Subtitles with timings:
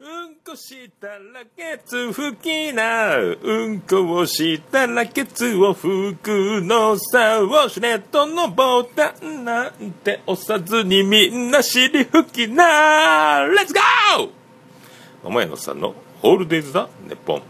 [0.00, 3.16] うんこしたらケツ拭きな。
[3.16, 7.38] うんこをしたらケツを拭くのさ。
[7.38, 13.44] ウォシュレットのボタンなんて押さずにみんな尻拭きな。
[13.44, 14.30] レッツゴー
[15.22, 17.42] 桃屋のさんのホールデイズだ、ネッポン。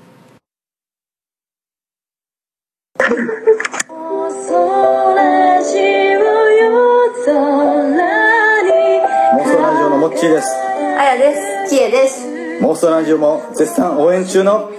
[3.88, 5.78] モンストラジ
[9.82, 10.48] オのモッチーです
[10.96, 11.54] あやです。
[11.70, 12.24] ちえです。
[12.26, 14.70] モン妄想ラジオも絶賛応援中の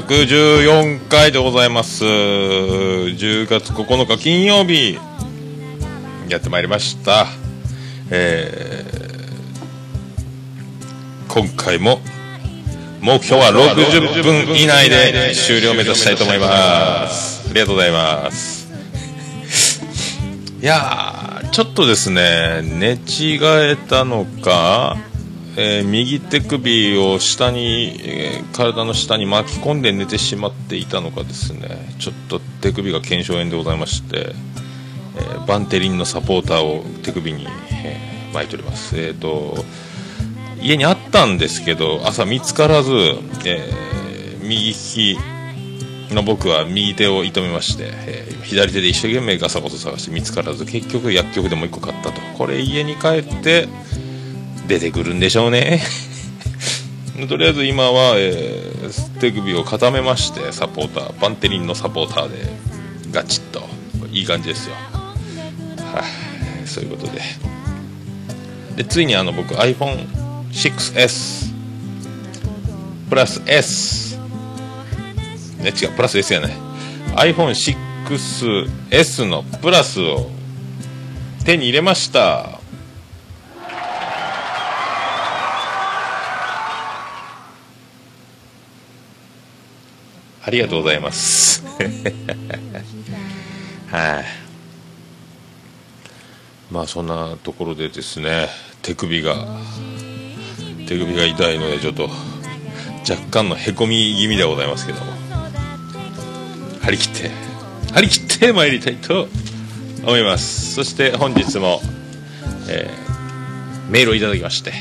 [0.00, 2.04] 114回でございます。
[2.04, 4.98] 10月9日金曜日、
[6.28, 7.26] やってまいりました。
[8.10, 8.96] えー
[11.28, 12.00] 今回も、
[13.02, 17.50] 目標は60分以内で終了を目指したいと思います。
[17.50, 18.68] ありがとうございます。
[20.62, 24.96] いやー、ちょっとですね、寝違えたのか、
[25.56, 31.94] えー右手首を下に、えー体の下に巻き込んで寝てしまっていたのかですね。
[31.98, 34.34] ちょっと手首が腱鞘炎でございまして、
[35.16, 38.98] えーバンテリンのサポーターを手首に、え巻いております。
[38.98, 39.64] えっ、と
[40.60, 42.92] 家にあったんですけど朝見つからず、
[43.44, 43.68] え
[44.42, 45.18] 右利き
[46.10, 52.20] の僕は右手を痛めまして、えー左手で一生懸命ガサゴソ探して見つからず結局薬局でもう一個買ったと。
[52.38, 53.68] これ家に帰って
[54.66, 55.82] 出てくるんでしょうね。
[57.28, 58.66] とりあえず今は、えー
[59.20, 62.36] 手首を固めましてサポーターバンテリンのサポーターで
[63.10, 63.66] ガチッと。
[64.12, 64.74] いい感じですよ。
[64.76, 66.04] は
[66.64, 67.20] い、そういうことで。
[68.76, 71.52] でついにあの僕 iPhone6S
[73.08, 74.18] プラス S
[75.58, 76.56] ね違うプラス S やね。
[77.14, 80.30] iPhone6S のプラスを
[81.44, 82.55] 手に入れました。
[90.46, 91.64] ありがとうございます。
[93.90, 94.24] はい。
[96.70, 98.48] まあそんなところでですね、
[98.80, 99.44] 手首が、
[100.86, 102.08] 手首が痛いのでちょっと
[103.08, 105.12] 若干のへこみ気味ではございますけども、
[106.80, 107.30] 張り切って、
[107.92, 109.28] 張り切って参りたいと
[110.04, 110.74] 思います。
[110.74, 111.82] そして本日も、
[112.68, 113.06] えー
[113.88, 114.72] メールをいただきまして、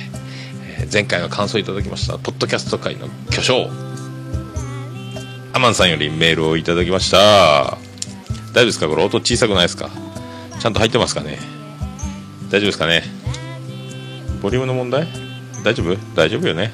[0.77, 3.71] えー前回の感想をいただきました、ポッドキャスト界の巨匠、
[5.55, 7.77] アマンさんよりメールをいただきました。
[8.51, 8.89] 大丈夫ですか？
[8.89, 9.89] これ音小さくないですか？
[10.59, 11.39] ちゃんと入ってますかね？
[12.49, 13.03] 大丈夫ですかね？
[14.41, 15.07] ボリュームの問題？
[15.63, 15.95] 大丈夫？
[16.13, 16.73] 大丈夫よね？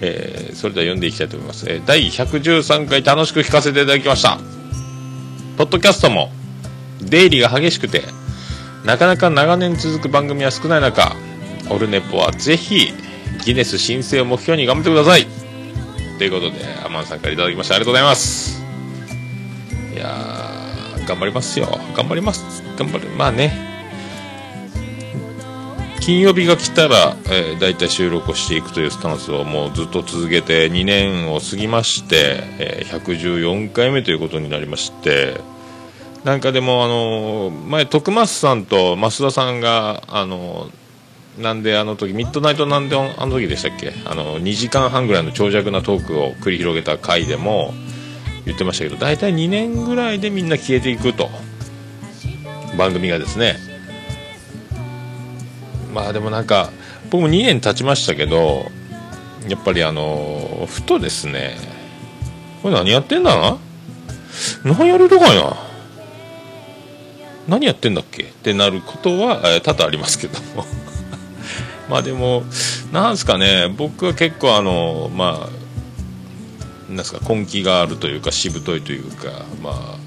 [0.00, 4.38] えーそれでは読んでいきたいと思います、えー第113回楽しく聞かせていただきました。
[5.56, 6.32] ポッドキャストも
[7.00, 8.02] 出入りが激しくて
[8.84, 11.14] なかなか長年続く番組は少ない中
[11.70, 12.92] オルネポはぜひ
[13.44, 15.28] ギネス申請を目標に頑張ってください。
[16.18, 18.62] ということでアマンさんからいただきましてありがとうございます。
[19.94, 21.68] いやー頑張りますよ。
[21.94, 22.62] 頑張ります。
[22.78, 23.08] 頑張る。
[23.10, 23.66] まあね。
[26.00, 35.40] 金曜日が来たら、えー、大体収録をしていくというスタンスをもうずっと続けて2年を過ぎまして、えー114回目ということになりまして
[36.22, 40.85] なんかでもあのー前徳松さんと増田さんがあのー
[41.38, 43.92] なんであの時ミッドナイトなんであの時でしたっけ？
[44.06, 47.74] あの2時間半ぐらいの長尺なトークを繰り広げた回でも
[48.44, 51.28] 言ってましたけど大体2年ぐらいでみんな消えていくと。
[52.76, 53.56] 番組がですね。
[55.94, 56.70] まあでもなんか
[57.10, 58.66] 僕も2年経ちましたけど
[59.48, 61.56] やっぱりあのふとですね
[62.62, 63.58] これ何やってんだな？
[64.62, 65.56] 何やるとかいな？
[67.48, 68.24] 何やってんだっけ？
[68.24, 70.64] ってなることは、多々ありますけども。
[71.88, 72.42] まあでも
[72.92, 73.72] なんすかね。
[73.76, 79.98] 僕は結構あのまあなんですか根気があるというかしぶといというかまあ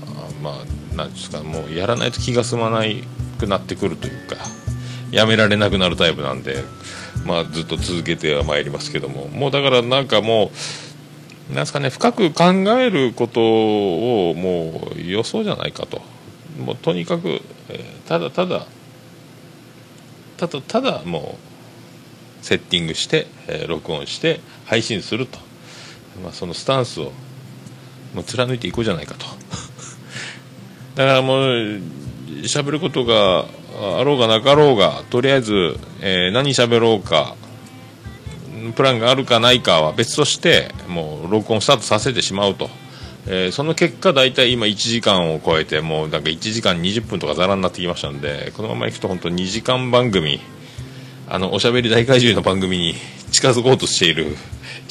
[0.41, 0.61] ま
[0.93, 3.03] あなんですかもうやらないと気が済まない
[3.39, 4.35] くなってくるというか
[5.11, 6.63] やめられなくなるタイプなんで
[7.25, 9.27] まあずっと続けてはまいりますけども。
[9.27, 10.51] もうだからなんかも
[11.51, 12.43] うなんですかね深く考
[12.79, 16.01] えることをもう予想じゃないかと。
[16.59, 18.65] もうとにかく、えーただただ
[20.37, 21.48] ただただもう
[22.41, 25.39] セッティングして、えー録音して配信すると、
[26.23, 27.11] まあ、そのスタンスを
[28.13, 29.25] もう貫いていこうじゃないかと。
[30.95, 31.81] だからもう
[32.43, 33.45] 喋ることが
[33.97, 37.35] あろうがなかろうがとりあえず、えー何喋ろうか
[38.75, 42.69] プランがあるかないかは別としてもう録音スタートさせてしまうと、
[43.27, 50.41] えーその結果大体今1時間を超えてもうなんか1時間20分とかざらになってきましたんでこのままいくと本当2時間番組
[51.31, 52.95] あのおしゃべり大怪獣の番組に
[53.31, 54.35] 近づこうとしている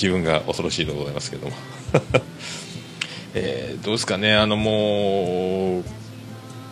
[0.00, 1.52] 自分が恐ろしいでございますけども、
[3.34, 4.36] えーどうですかね。
[4.36, 5.84] あのもう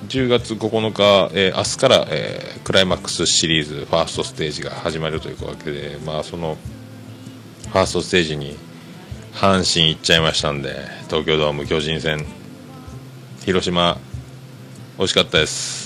[0.08, 6.56] 10月9日、えー明日から、えークライマックスシリーズファーストステージが始まるというわけで、まあ、その
[7.72, 8.56] ファーストステージに
[9.34, 10.76] 阪神行っちゃいましたんで
[11.08, 12.24] 東京ドーム巨人戦
[13.44, 13.98] 広島
[14.98, 15.85] 惜しかったです。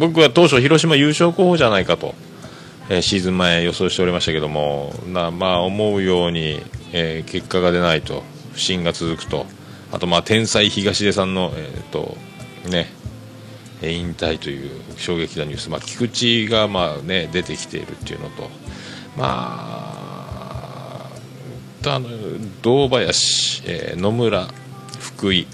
[0.00, 2.14] 僕は当初広島優勝候補じゃないかと、
[2.88, 6.62] えーシーズン前予想しておりましたけどもなまあ思うように、
[6.92, 8.24] えー結果が出ないと
[8.54, 9.44] 不振が続くと
[9.92, 12.16] あとまあ天才東出さんのえっ、と
[12.68, 12.86] ね
[13.82, 18.50] 引退という衝撃なニュース、まあ、菊池がまあ、ね、出てきているっていうのと、
[19.16, 19.24] ま
[21.06, 21.10] あ、
[21.86, 22.08] あの
[22.62, 24.48] 堂林、えー野村、
[24.98, 25.46] 福井、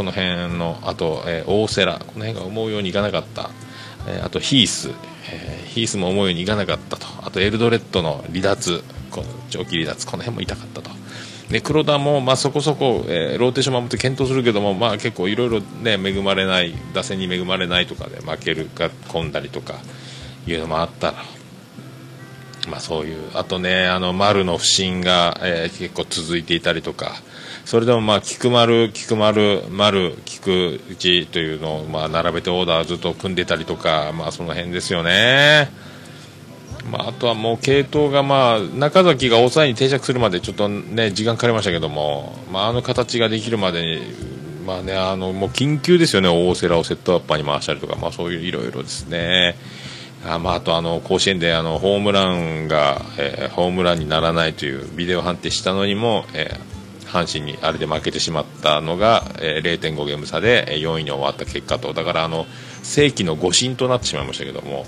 [0.00, 3.50] この辺の、あと、えー大瀬良、この辺が思うようにいかなかった、
[4.08, 4.90] えーあとヒース、
[5.30, 10.90] えーヒースも思うようにいかなかったと、あとエルドレッドの離脱、この長期離脱、この辺も痛かったと。
[11.50, 19.74] で黒田も、まあ、そこそこ、えーローテーション守って検討するけども、まあ、結構いろいろ、ね、恵まれない打線に恵まれないとかで負けるか込んだりとか
[20.46, 21.18] いうのもあったら、
[22.70, 23.18] まあ、そういう。
[23.34, 27.12] あとねあの丸の不振が、えー結構続いていたりとか。
[27.64, 35.70] それでも、まあ、菊丸、菊丸、丸、菊池というのを、まあ、並べてオーダーずっと組んでたりとか、まあ、その辺ですよね。
[36.90, 44.02] まあ、あとはもう系統が、まあ、中崎が抑えに定着するまでちょっと、ね、時間かかりましたけども、まあ、あの形ができるまでに、
[44.66, 49.56] まあね、あのもう緊急ですよね、大瀬良をセットアッパーに回したりとか、まあ、そういういろいろですね。
[50.26, 56.79] あまあ、あとあの甲子園であのホームランが、えーホームランにならないというビデオ判定したのにも、えー
[57.10, 62.46] 阪神にあれで負けてしまったのが、えー0.5ゲーム差で4位に終わった結果とだからあの
[62.82, 64.86] 世紀の誤審となってしまいましたけども、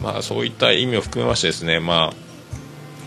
[0.00, 2.14] まあ、そういった意味を含めましてですね、まあ、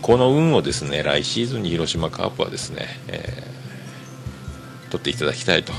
[0.02, 3.50] この運をですね来シーズンに広島カープはですね、えー
[4.90, 5.72] 取っていただきたいと。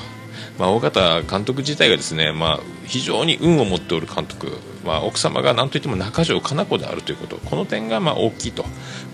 [0.58, 7.38] まあ、大方監督自体がですね、まあ、非常に運を持っておる監督、まあ、奥様が何といっても中条かな子であるということ。
[7.38, 8.64] この点がまあ大きいと、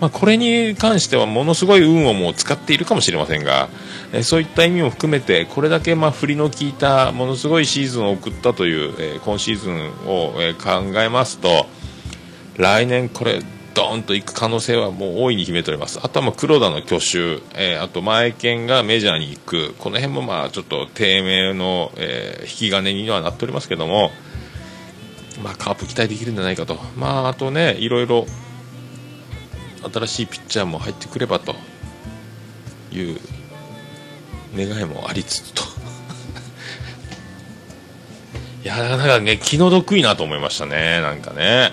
[0.00, 3.68] まあ、これに関してはものすごい運をもう使っているかもしれませんが、
[4.12, 11.66] えそういった意味も含めてこれだけまあ振りの効いたものすごいシーズンを送ったという、えー今シーズンを、えー考えますと
[12.56, 13.40] 来年これ
[13.74, 16.00] ドーンと行く可能性はもう大いに秘めております。
[16.02, 19.74] あとはまあ黒田の去就、えーあと前健がメジャーに行く。
[19.78, 24.10] この辺もまあちょっと低迷の、えー引き金にはなっておりますけども
[25.42, 26.78] まあカープ期待できるんじゃないかと。
[26.96, 28.26] まああとねいろいろ
[29.92, 31.54] 新しいピッチャーも入ってくればと。
[32.92, 33.18] いう
[34.56, 35.62] 願いもありつつと。
[38.64, 41.00] いやなんかね気の毒いなと思いましたね。
[41.00, 41.72] なんかね。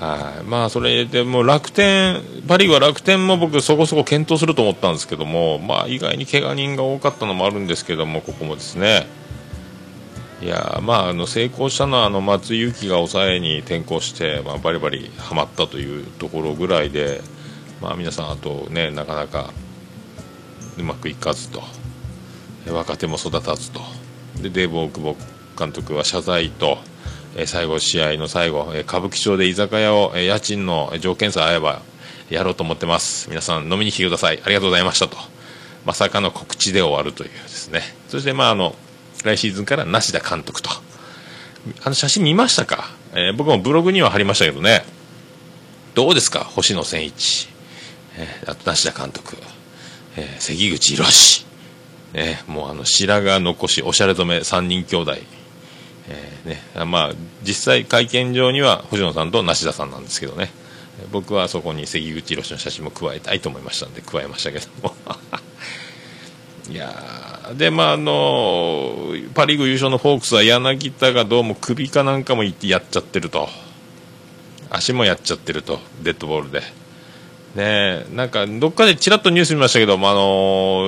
[0.00, 0.44] はい。
[0.44, 9.06] まあそれでも楽天パ・リーグは楽天も僕そこそこ検討すると思ったんですけどもまあ意外に怪我人が多かったのもあるんですけどもここもですね。
[10.42, 17.20] いやまああの成功したのはあの松井裕樹が抑えに転向して、まあ、バリバリはまったというところぐらいで、
[17.82, 19.52] まあ、皆さんあとねなかなか
[20.78, 21.62] うまくいかずと。
[22.68, 23.80] 若手も育たずと。
[24.40, 25.16] でデーブ・大久保
[25.58, 26.78] 監督は謝罪と、
[27.46, 31.82] 最後試合の最後、歌舞伎町で居酒屋を、家賃の条件さえ合えば
[32.28, 33.28] やろうと思ってます。
[33.28, 34.40] 皆さん飲みに来てください。
[34.42, 35.16] ありがとうございましたと。
[35.84, 37.82] まさかの告知で終わるというですね。
[38.08, 38.74] そしてまああの
[39.24, 40.70] 来シーズンから梨田監督と。
[41.84, 44.84] あの写真見ましたか、えー僕もブログには貼りましたけどね。
[45.94, 46.40] どうですか？
[46.44, 47.48] 星野千一、
[48.16, 49.36] えーあと梨田監督、
[50.16, 51.12] えー関口宏。
[51.12, 51.46] 志
[52.12, 55.14] ね、もうあの白髪残しおしゃれ染め3人兄弟、
[56.08, 57.12] えーねあまあ、
[57.44, 60.50] 実際会見場には星野さんと梨田さんなんですけどね。
[61.12, 64.96] 僕はそこに関口宏の写真も加えたいと思いましたんで加えましたけども。
[66.70, 73.48] いやでまああのパ・リーグ優勝のホークスは柳田がどうも首かなんかもいってやっちゃってると。
[74.70, 76.62] 足もやっちゃってるとデッドボールで。
[77.56, 80.20] ねなんかどっかでちらっとニュース見ましたけども、あの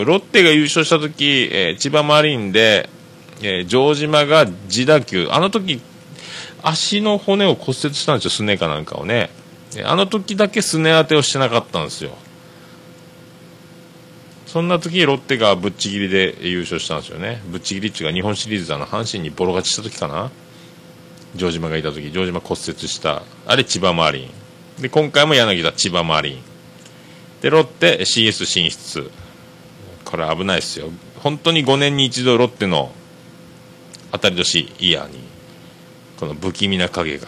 [0.02, 2.88] ーロッテが優勝した時、えー千葉マリンで、
[3.42, 5.26] えー城島が自打球。
[5.32, 5.80] あの時
[6.62, 9.30] 足の骨を骨折したんですよすねかなんかをね。
[9.84, 12.12] あの時だけすね当てをしてなかったんですよ。
[14.52, 17.40] そんな時ロッテがぶっちぎりで優勝したんですよね。
[17.50, 20.30] ぶっちぎりっていうか日本シリーズあの阪神にボロ勝ちした時かな。
[21.34, 24.82] 城島がいた時城島骨折したあれ千葉マーリン。
[24.82, 26.42] で今回も柳田千葉マーリン。
[27.40, 29.10] でロッテ CS 進出。
[30.04, 30.90] これ危ないですよ。
[31.20, 32.92] 本当に5年に一度ロッテの
[34.10, 35.18] 当たり年イヤーに
[36.20, 37.26] この不気味な影が。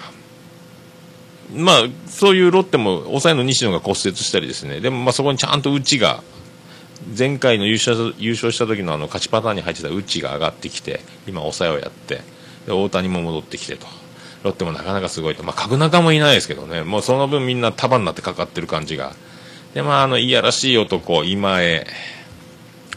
[1.56, 4.80] まあそういうロッテも抑えの西野が骨折したりですね。
[4.80, 6.22] でもまあそこにちゃんと内が
[7.16, 12.22] 前回の優勝優勝した時のあの勝ちパターンに入ってた内が上がってきて今抑えをやって
[12.66, 13.86] で大谷も戻ってきてと。
[14.44, 15.42] ロッテもなかなかすごいと。
[15.42, 16.82] まあ角中もいないですけどね。
[16.82, 19.14] もうその分みんな束になってかかってる感じが。
[19.72, 21.86] でまああのいやらしい男今江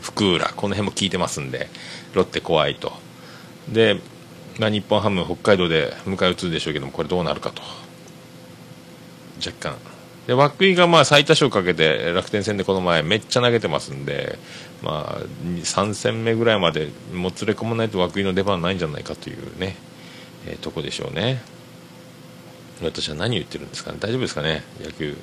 [0.01, 1.70] 福浦この辺も効いてますんで
[2.13, 2.92] ロッテ怖いと。
[3.70, 4.00] で、
[4.60, 7.62] まあ、日本ハム北海道で迎え撃つでしょうけどもこれどうなるかと。
[9.46, 9.97] 若干。
[10.28, 14.38] で涌井がまあ最多勝かけて楽天戦でこの前めっちゃ投げてますんで、
[14.84, 19.78] まあ、3戦目ぐらいまでもつれ込まないと涌井の出番ないんじゃないかというね、
[20.46, 21.42] えーとこでしょうね。
[22.84, 23.98] 私は何言ってるんですかね。
[24.00, 25.18] 大丈夫ですかね野球。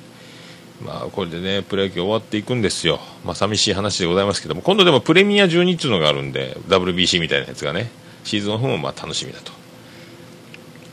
[0.83, 2.99] まあこれでねプロ野球終わっていくんですよ。
[3.23, 4.61] まあ寂しい話でございますけども。
[4.61, 7.89] 今度でもプレミア12っていうのがあるんで WBC みたいなやつがね
[8.23, 9.51] シーズンオフもまあ楽しみだと。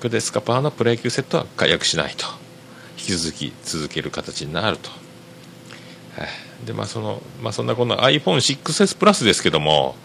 [0.00, 2.41] クデスカパーのプロ野球セットは解約しないと。
[3.02, 9.97] 引き続き続ける形になると、はいでまあそのまあそんなこの iPhone6S プラスですけども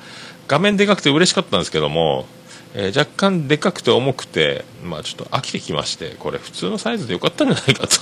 [0.48, 2.26] 画面でかくて嬉しかったんですけども、
[2.74, 7.98] えー若干でかくて重くてまあちょっと飽きてきましてこれ普通のサイズでよかったんじゃないかと。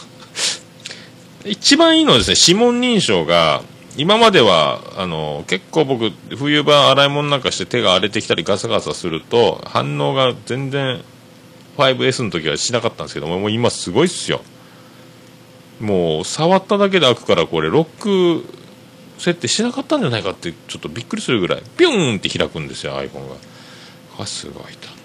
[1.46, 3.62] 一番いいのはですね指紋認証が
[3.98, 11.02] 今まではあの結構僕冬場洗い物なんかして手が荒れてきたりガサガサすると反応が全然
[11.78, 14.42] 5S の時はしなかったんですけどももう今すごいっすよ。
[15.80, 17.86] もう触っただけで開くからこれロッ
[18.42, 18.46] ク
[19.18, 21.64] 設定しなかったんじゃないかってちょっとびっくりするぐらい。
[21.78, 23.36] ピューンって開くんですよ iPhone が。
[24.20, 24.96] あすごいと。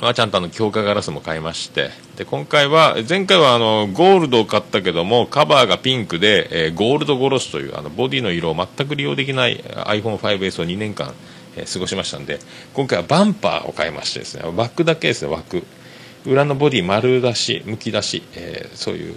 [0.00, 1.90] まあ、ちゃんとあの強化ガラスも買いまして。
[2.16, 11.14] で今回は前回はあのゴールドを買ったけどもカバーがピンクで、えーゴールドゴロスというあのボディの色を全く利用できない iPhone5S を2年間、
[11.56, 12.38] えー過ごしましたんで
[12.74, 15.64] 今回はバンパーを買いましてですね枠だけですね枠。
[16.26, 19.16] 裏のボディ丸出しむき出し、えーそういう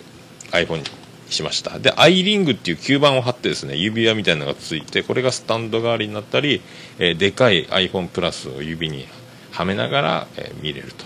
[0.54, 0.84] iPhone に
[1.30, 1.80] しました。
[1.80, 6.62] でアイリングっていう吸盤を貼ってですね指輪みたいなのがついてこれがスタンド代わりになったり、
[7.00, 9.08] えーでかい iPhone プラスを指に
[9.52, 11.06] はめながら、えー見れると、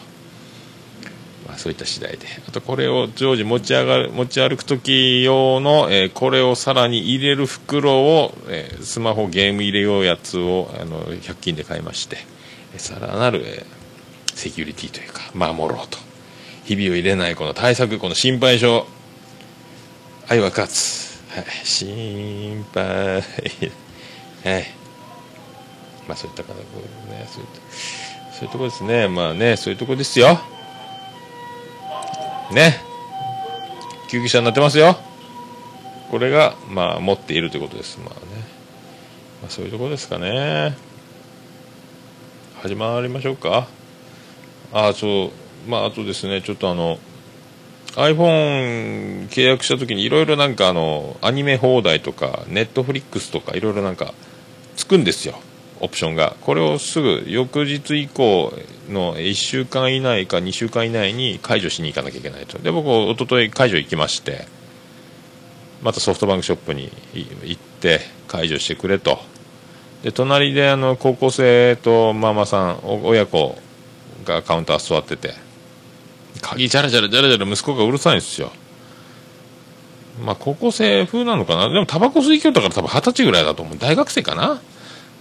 [1.47, 2.27] まあ、そういった次第で。
[2.47, 12.17] あとこれを常時持ち上がる持ち歩く時用の、えーこれをさらに入れる袋を、えスマホゲーム入れようやつをあの100均で買いまして
[12.75, 13.65] えさらなる、え
[14.33, 15.97] セキュリティというか守ろうと。
[16.65, 18.96] 日々を入れないこの対策この心配性。
[20.29, 22.83] 愛は勝つ、はい、心配。
[22.83, 23.23] はい。
[26.05, 26.63] まあそういった形で
[27.11, 27.27] ね。
[27.29, 27.61] そういった
[28.33, 29.07] そういうとこですね。
[29.07, 30.37] まあねそういうとこですよ。
[32.51, 32.81] ね。
[34.09, 34.97] 救急車になってますよ。
[36.11, 37.97] これがまあ持っているということです。
[37.99, 38.19] まあね、
[39.41, 40.75] まあ、そういうとこですかね。
[42.61, 43.67] 始まりましょうか。
[44.73, 45.31] ああそ
[45.65, 45.69] う。
[45.69, 46.99] まああとですねちょっとあの
[47.97, 54.13] iPhone 契約した時にいろいろなんかあのアニメ放題とかネットフリックスとかいろいろなんか
[54.75, 55.39] つくんですよ。
[55.79, 56.35] オプションが。
[56.41, 58.53] これをすぐ翌日以降
[58.89, 62.59] の1週間以内か2週間以内に解除しに行かなきゃいけないと。
[62.59, 64.47] で僕一昨日解除行きまして
[65.81, 66.91] またソフトバンクショップに
[67.43, 69.19] 行って解除してくれと。
[70.03, 73.57] で隣であの高校生とママさん親子
[74.23, 75.46] がカウンター座ってて。
[76.39, 78.51] 鍵ジャラジャラジャラジャラ息子がうるさいんですよ。
[80.23, 81.69] まあ高校生風なのかな？
[81.69, 83.77] でもタバコ吸いきよったから多分二十歳ぐらいだと思う。
[83.77, 84.61] 大学生かな？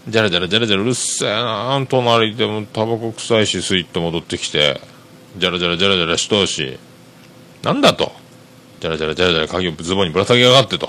[0.09, 4.81] ジャラジャラジャラジャラうるせえな隣でもタバコ臭いしスイッと戻ってきて。
[5.37, 6.79] ジャラジャラジャラジャラしとうし。
[7.63, 8.13] なんだと？
[8.81, 10.89] ジャラジャラジャラジャラ鍵をズボンにぶら下げやがってと。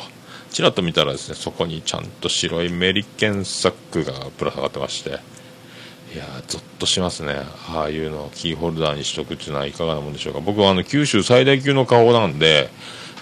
[0.52, 5.20] ちらっと見たらですねそこにちゃんと白いメリケンサックがぶら下がってまして。
[6.14, 7.36] いやーゾッとしますね。
[7.70, 10.40] ああいうのをキーホルダーにしとくっていうのはいかがなもんでしょうか。
[10.40, 12.70] 僕はあの九州最大級の顔なんで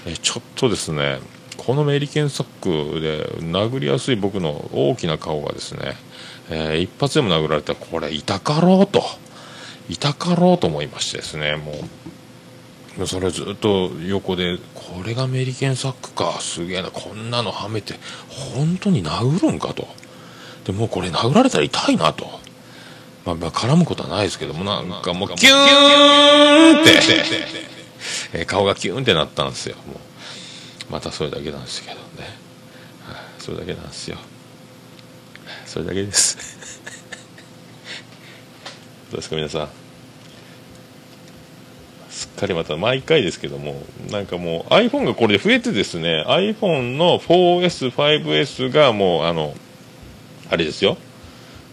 [0.06, 1.20] えちょっとですね
[1.58, 5.94] このメリケンサックで殴りやすい僕の大きな顔がですね、
[6.50, 9.04] えー一発でも殴られたらこれ痛かろうと。
[9.90, 11.74] 痛かろうと思いましてですねも
[13.02, 13.08] う。
[13.08, 16.40] それずっと横でこれがメリケンサックか。
[16.40, 16.92] すげえな。
[16.92, 17.96] こんなのはめて
[18.30, 19.88] 本当に殴るんかと。
[20.66, 22.45] でもうこれ殴られたら痛いなと。
[23.26, 27.66] まあ、まあ絡むことはないですけどもなんかもうキューンって。
[28.34, 29.76] え顔がキュンってなったんですよ。
[29.88, 32.02] もうまたそれだけなんですけどね、
[33.08, 34.18] はいそれだけなんですよ。
[35.66, 36.38] それだけです。
[39.12, 39.70] どうですか皆さん。
[42.10, 49.54] すっかりまた毎回ですけどもなんかもう iPhone がこれで増えてですね iPhone の 4S、5S がもうあの
[50.50, 50.98] あれですよ、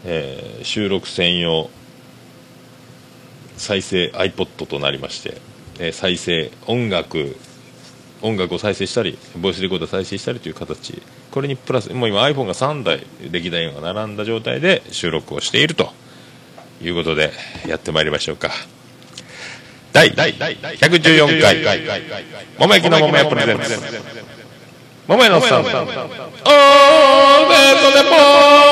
[0.04, 1.68] えー収録専用
[3.56, 5.40] 再生 iPod となりまして、
[5.78, 7.36] えー再生音楽
[8.22, 11.02] 音楽を再生したりボイスレコーダー再生したりという形。
[11.30, 15.92] これにプラスもう今 iPhone が3台歴代が並んだ状態で収録をしていると
[16.82, 17.32] いうことで
[17.66, 18.50] やってまいりましょうか。
[19.92, 21.62] 第114回。
[22.58, 23.78] 桃焼きの桃屋プレゼンツ。
[25.08, 25.62] 桃屋のおっさん。
[25.62, 25.92] オールデート
[27.92, 28.71] デ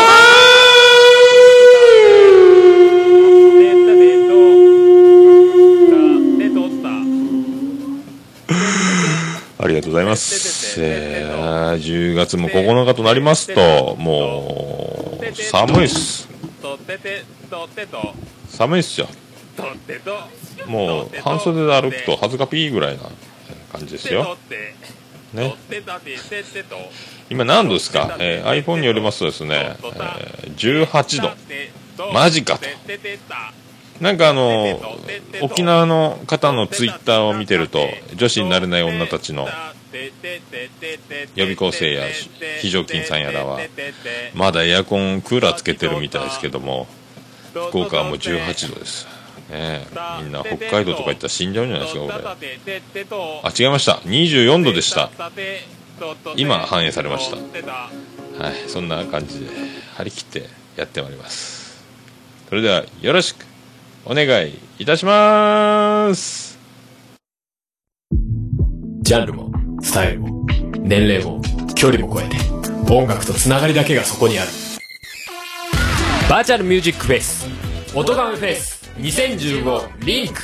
[9.91, 16.29] ございます、えー、10月も9日となりますともう寒いっす。
[18.47, 19.07] 寒いっすよ。
[20.65, 23.03] もう半袖で歩くと恥ずかピーぐらいな
[23.73, 24.37] 感じですよ。
[25.33, 25.55] ね。
[27.29, 31.21] 今何度ですか、えー iPhone によりますとですね、えー18
[31.97, 32.13] 度。
[32.13, 32.65] マジかと。
[34.01, 34.79] なんかあの
[35.41, 39.47] 沖縄の方のツイッターを見てると女子になれない女たちの
[41.35, 42.05] 予備校生や
[42.61, 43.59] 非常勤さんやらは
[44.33, 46.87] まだエアコンクーラーつけてるみたいですけども
[47.53, 49.07] 福岡はもう18度です、
[49.49, 49.85] ね、
[50.21, 52.13] みんな北海道とか行ったら死んじゃうんじゃないですか俺
[53.43, 55.11] あ違いました24度でした
[56.37, 59.47] 今反映されましたはいそんな感じで
[59.95, 61.83] 張り切ってやってまいります
[62.49, 63.45] それではよろしく
[64.05, 66.57] お願いいたします
[69.01, 69.50] ジャンルも
[69.81, 70.45] スタイルも
[70.79, 71.41] 年齢も
[71.75, 72.37] 距離も超えて
[72.93, 74.49] 音楽とつながりだけがそこにある。
[76.29, 77.47] バーチャルミュージックフェス
[77.95, 80.41] 音ガメフェス2015リンク。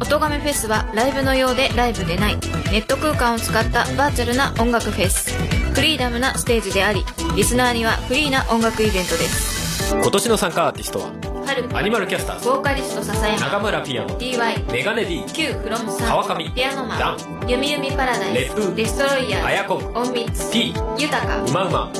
[0.00, 5.32] 音亀フェスはライブのようでライブでないネット空間を使ったバーチャルな音楽フェス。
[5.72, 7.04] フリーダムなステージであり
[7.36, 9.63] リスナーにはフリーな音楽イベントです。
[10.02, 11.10] 今年の参加アーティストは
[11.46, 12.38] 春アニマルキャスター。
[12.40, 13.40] ズボーカリスト笹山。
[13.40, 14.18] 中村ピアノ。
[14.18, 16.08] DY メガネ D Q フロムさん。
[16.08, 16.50] 川上。
[16.50, 17.18] ピアノマダン。
[17.48, 18.34] ゆみゆみパラダイス。
[18.34, 19.46] レップデストロイヤー。
[19.46, 21.42] あやこオンビッツ T 豊か。
[21.42, 21.92] うまうま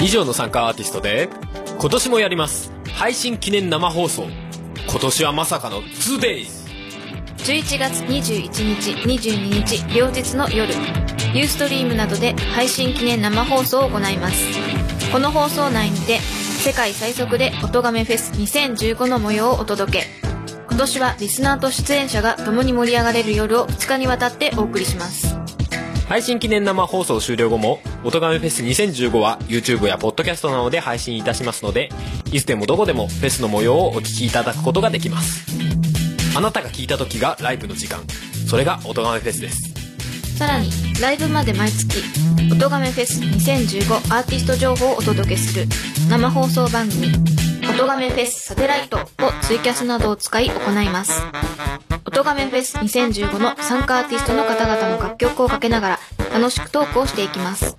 [0.00, 1.28] 以上の参加アーティストで
[1.78, 2.72] 今年もやります。
[2.92, 4.26] 配信記念生放送。
[4.88, 6.66] 今年はまさかの 2days
[7.38, 10.72] 11月21日22日両日の夜。
[11.34, 14.44] ユーストリームなどで配信記念生放送を行います。
[15.12, 16.20] この放送内にて
[16.58, 20.06] 世界最速で音亀フェス2015の模様をお届け。
[20.68, 25.36] 今年はリスナーと出演者が共に盛り上がれる夜を2日にわたってお送りします。
[26.08, 31.90] 配信記念生放送終了後も「音亀フェス2015」は YouTube やポッドキャストなどで配信いたしますので
[32.32, 35.46] いつでもどこでもフェスの模様をお聞きいただくことができます。
[36.36, 38.02] あなたが聞いた時がライブの時間。
[38.48, 39.77] それが音亀フェスです。
[40.38, 40.70] さらに
[41.00, 42.00] ライブまで毎月
[42.52, 45.66] 「音亀フェス2015アーティスト情報をお届けする
[46.08, 47.08] 生放送番組
[47.68, 51.24] 「音亀フェスサテライト」をツイキャスなどを使い行います。
[52.06, 56.00] 音亀フェス2015の参加アーティストの方々の楽曲をかけながら
[56.32, 57.76] 楽しくトークをしていきます。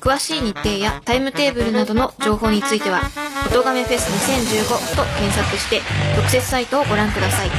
[0.00, 3.10] 詳しい日程やタイムテーブルなどの情報については
[3.50, 5.82] 「音亀フェス2015」と検索して
[6.14, 7.50] 特設サイトをご覧ください。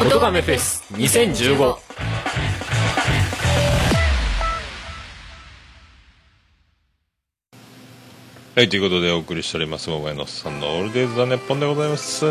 [0.00, 1.83] 音亀フェス2015
[8.56, 12.24] はい、ということでお送りしております、桃屋のさんのオールデイズ・ザ・ネッポンでございます。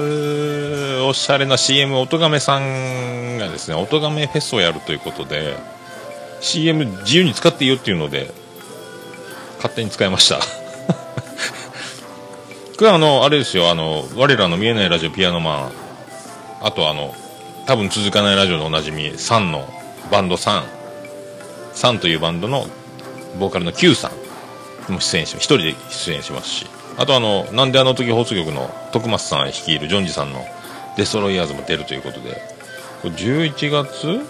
[1.02, 5.58] おしゃれな CM、音亀さんがですね、音亀フェスをやるということで、
[6.40, 8.34] CM 自由に使っていいよっていうので、
[9.58, 10.40] 勝手に使いました。
[10.40, 10.46] こ
[12.80, 15.72] れはあの、あれですよ、あの、我らの見えないラジオピアノマン、
[16.62, 17.14] あとあの、
[17.68, 19.68] 多分続かないラジオでおなじみ、サンの
[20.10, 20.64] バンドサン、
[21.74, 22.70] サンというバンドの
[23.38, 24.23] ボーカルの Q さん。
[24.92, 26.68] も出演し一人で出演しますし。
[26.98, 30.46] あとあのなんであの時放送局の徳松さん率いるジョンジさんの
[30.96, 32.42] デストロイヤーズも出るということで。
[33.02, 34.22] これ11月？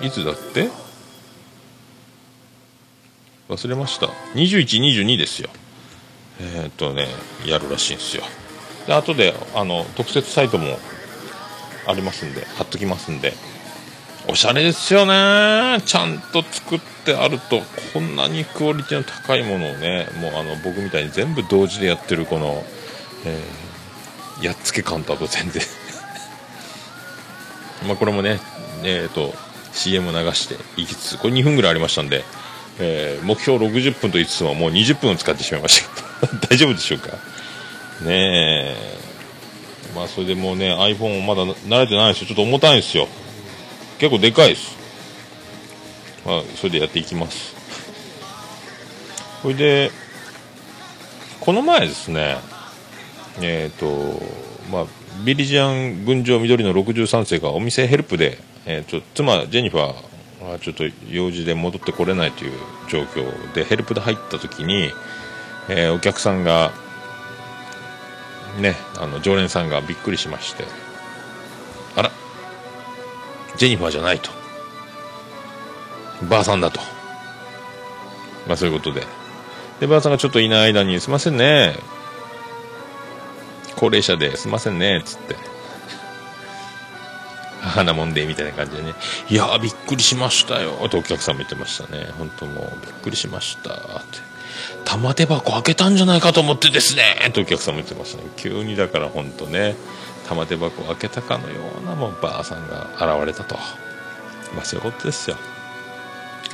[0.00, 0.68] いつだって？
[3.48, 4.06] 忘れました。
[4.34, 5.48] 2122ですよ。
[6.40, 7.08] えーっとね
[7.44, 8.22] やるらしいんですよ。
[8.86, 10.78] で後であの特設サイトも
[11.86, 13.32] ありますんで貼っときますんで。
[14.30, 15.80] おしゃれですよね。
[15.86, 17.62] ちゃんと作ってあると
[17.94, 22.62] こんなにクオリティの高いものをねもうあの僕みたいに全部同時でやってるこの、
[23.24, 23.68] えー
[24.40, 25.60] やっつけ感とあと全然。
[27.88, 28.38] まあこれもね
[28.84, 29.34] えっ、と
[29.72, 32.22] CM を流していきつつこれ2分ぐらいありましたんで、
[32.78, 35.88] えー目標60分と言いつつももう20分を使ってしまいました。
[36.48, 37.12] 大丈夫でしょうか？
[38.02, 38.76] ねえ。
[39.96, 42.26] まあそれでもうね iPhone まだ慣れてないんですよ。
[42.28, 43.08] ちょっと重たいんですよ。
[43.98, 44.76] 結構でかいです。
[46.24, 47.54] まあそれでやっていきます。
[49.42, 49.90] それで
[51.40, 52.36] この前ですね
[53.40, 53.86] えっ、と
[54.70, 54.86] まあ
[55.24, 62.52] ビリジアン群青緑の63世がお店ヘルプで、えーちょ妻ジェニファーはちょっと用事で戻ってこれないという
[62.88, 64.90] 状況でヘルプで入った時に、
[65.68, 66.72] えーお客さんが
[68.60, 70.87] ねあの常連さんがびっくりしまして。
[73.58, 74.30] ジェニファーじゃないと。
[76.22, 76.80] ばあさんだと。
[78.46, 79.06] まあそういうことで。
[79.80, 81.76] でばあさんがちょっといない間に「すいませんね。
[83.76, 85.36] 高齢者ですいませんね」っつって。
[87.60, 88.94] 母なもんでみたいな感じでね
[89.28, 92.08] 「いやーびっくりしましたよ」とお客さんも言ってましたね。
[92.16, 93.74] 本当もうびっくりしました。
[93.74, 94.18] って。
[94.84, 97.30] 玉手箱開けたんじゃないかと思ってですね。
[97.34, 98.30] とお客さんも言ってましたね。
[98.36, 99.76] 急にだから本当ね。
[100.28, 103.56] 玉手箱を開けたかのようなもうばあさんが現れたと。
[104.54, 105.36] まあそういうことですよ。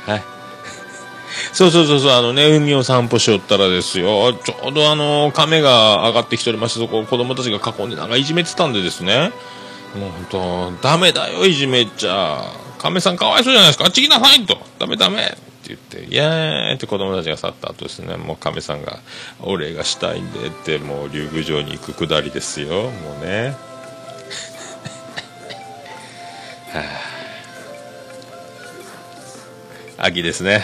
[0.05, 0.23] はい。
[1.51, 9.31] そうそうそうそう、あのね、海を散歩しよったらですよ、ちょうどあの、亀が上がってきておりまして、そこを子供たちが囲んでなんかいじめてたんでですね、
[9.95, 12.51] もう本当、ダメだよ、いじめっちゃ。
[12.79, 14.57] 亀さんかわいそうじゃないですか、あっち来なさいと。
[14.79, 15.37] ダメダメ。
[15.73, 18.99] って言って、イエーイって子供たちが去った後ですね、もう亀さんが、
[19.41, 23.55] お礼がしたいんでって、もう竜宮城に行くくだりですよ、もうね。
[26.71, 26.83] は
[29.97, 30.63] あ、秋ですね。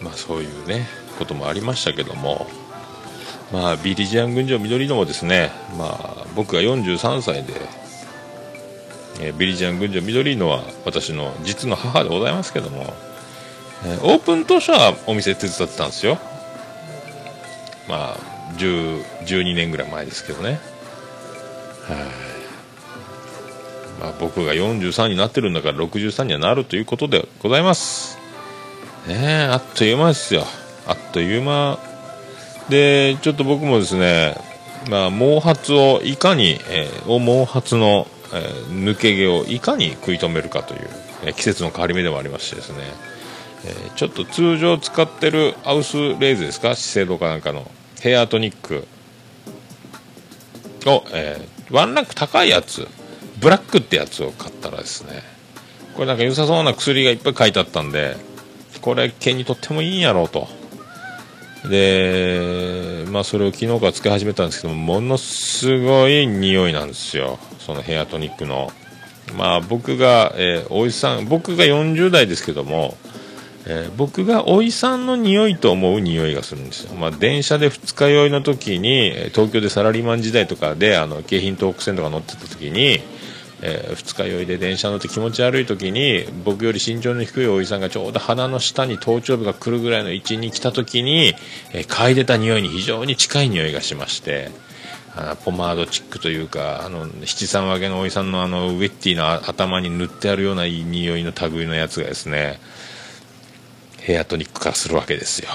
[0.00, 0.88] まあそういうね
[1.18, 2.48] こともありましたけども。
[3.52, 5.52] まあビリジアン群青緑のもですね。
[5.76, 7.52] まあ僕が43歳で、
[9.20, 12.94] えービリジアン群青緑のは私の実の母でございますけども、
[13.84, 16.18] えーオープン当初はお店手伝ってたんですよ。
[17.88, 18.16] まあ
[18.56, 20.50] 12年ぐらい前ですけどね。
[20.50, 20.58] はい。
[24.00, 28.18] まあ僕が43になってるんだから63にはなるということでございます。
[29.06, 30.44] ねえあっという間ですよ。
[30.86, 31.78] あっという間。
[32.68, 34.36] でちょっと僕もですね
[34.88, 40.88] まあ毛髪をいかに、えー毛髪の、えー抜け毛をいかに食い止めるかという、
[41.24, 42.78] えー季節の変わり目でもありましてですね、
[43.64, 46.74] えーちょっと通常使ってるアウスレイズですか？
[46.74, 47.70] 資生堂かなんかの。
[48.00, 48.86] ヘアトニック。
[50.86, 52.88] を、えワンランク高いやつ。
[53.40, 55.20] ブラックってやつを買ったらですね
[55.94, 58.16] これなんか良さそうな薬がいっぱい書いてあったんで
[58.80, 60.46] これ毛にとってもいいんやろうと。
[61.68, 67.38] でまあそれを昨日からつけ始めたんですけどものすごい匂いなんですよ。
[67.58, 68.70] そのヘアトニックの。
[69.36, 72.96] まあ僕が、えーおいさん僕が40代ですけども、
[73.66, 83.00] えー僕がおいさんの匂いと思う匂いがするんですよ、まあ、電車で二日酔いの時に東京でサラリーマン時代とかであの京浜東北線とか乗ってた時に、
[83.62, 91.34] えー二日酔いで電車乗って気持ち悪い時に僕より身長の低いおじさんがちょうど鼻の下に頭頂部が来るぐらいの位置に来た時に、
[91.72, 94.50] えー嗅いでた匂いに非常に近い匂いがしまして
[95.14, 102.58] あのポマードチックというかあの七三分けのおじさんのあのウェッティな頭に塗ってあるような匂いの類のやつがですね
[104.00, 105.48] ヘアトニック化するわけですよ。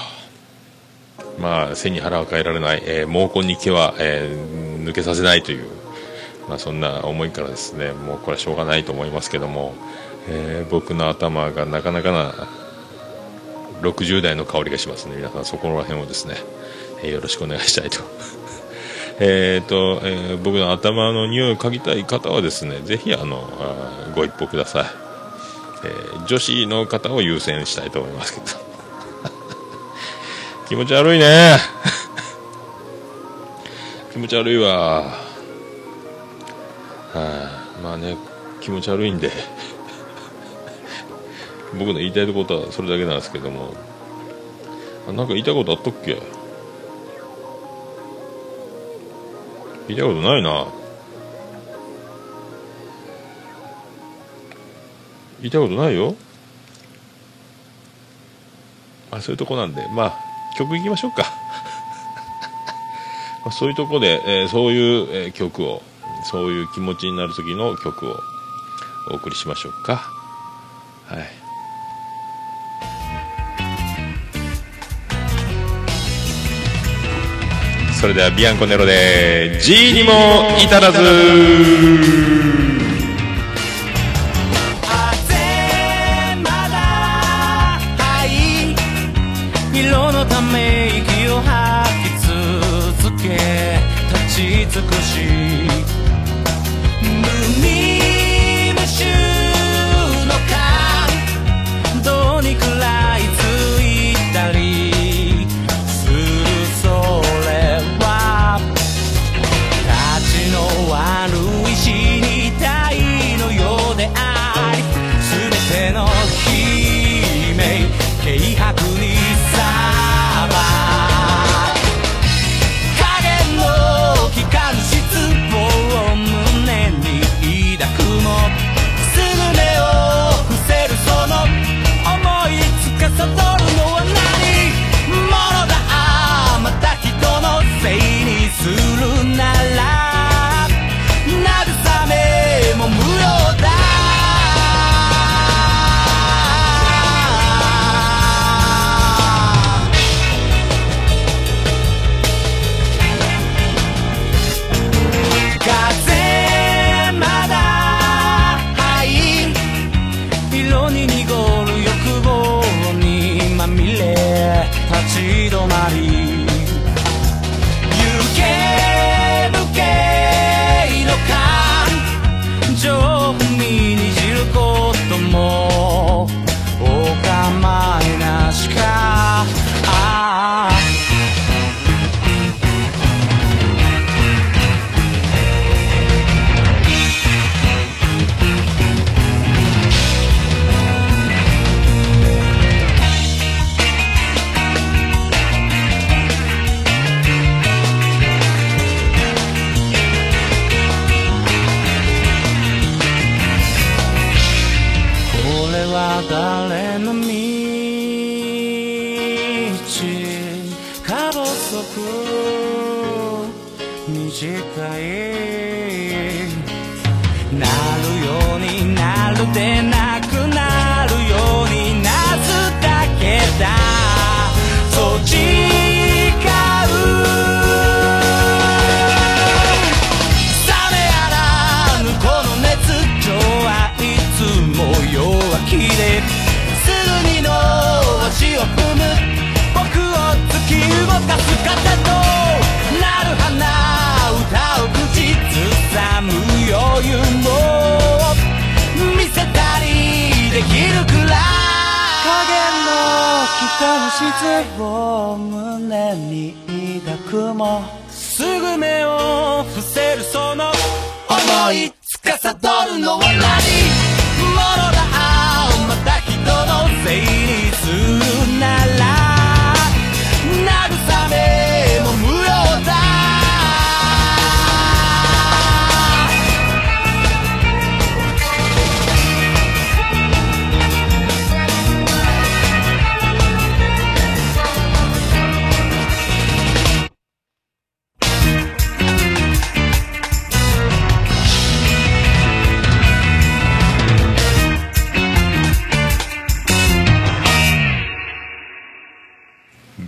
[1.38, 5.68] まあ背に腹は変えられない、えー毛根に毛は、えー抜けさせないという
[6.48, 9.74] まあ、そんな思いからですねもうこれはしょうがないと思いますけども、
[10.28, 12.48] えー僕の頭がなかなかな
[13.82, 16.34] 60代の香りがしますね皆さんそこら辺をですね、
[17.02, 18.00] えーよろしくお願いしたいと。
[19.20, 24.84] えーと、えー僕の頭の匂いを嗅ぎたい方はですねぜひあのあご一報ください、
[25.84, 28.46] えー女子の方を優先したいと思いますけど。
[30.68, 31.58] 気持ち悪いね。
[34.12, 35.27] 気持ち悪いわ。
[37.18, 38.16] はい、まあね
[38.60, 39.30] 気持ち悪いんで。
[41.78, 43.74] 僕の言いたいことはそれだけなんですけども。
[45.08, 46.20] あなんか言いたいことあったっけ？
[49.88, 50.66] 言いたいことないな。
[55.40, 56.14] 言いたいことないよ。
[59.10, 59.86] まあそういうとこなんで。
[59.92, 60.14] まあ
[60.56, 61.24] 曲いきましょうか。
[63.52, 65.82] そういうとこで、えーそういう、えー曲を。
[66.24, 68.20] そういう気持ちになる時の曲を
[69.10, 69.96] お送りしましょうか。
[71.06, 71.38] はい。
[78.00, 82.67] それではビアンコネロで G にも至らず。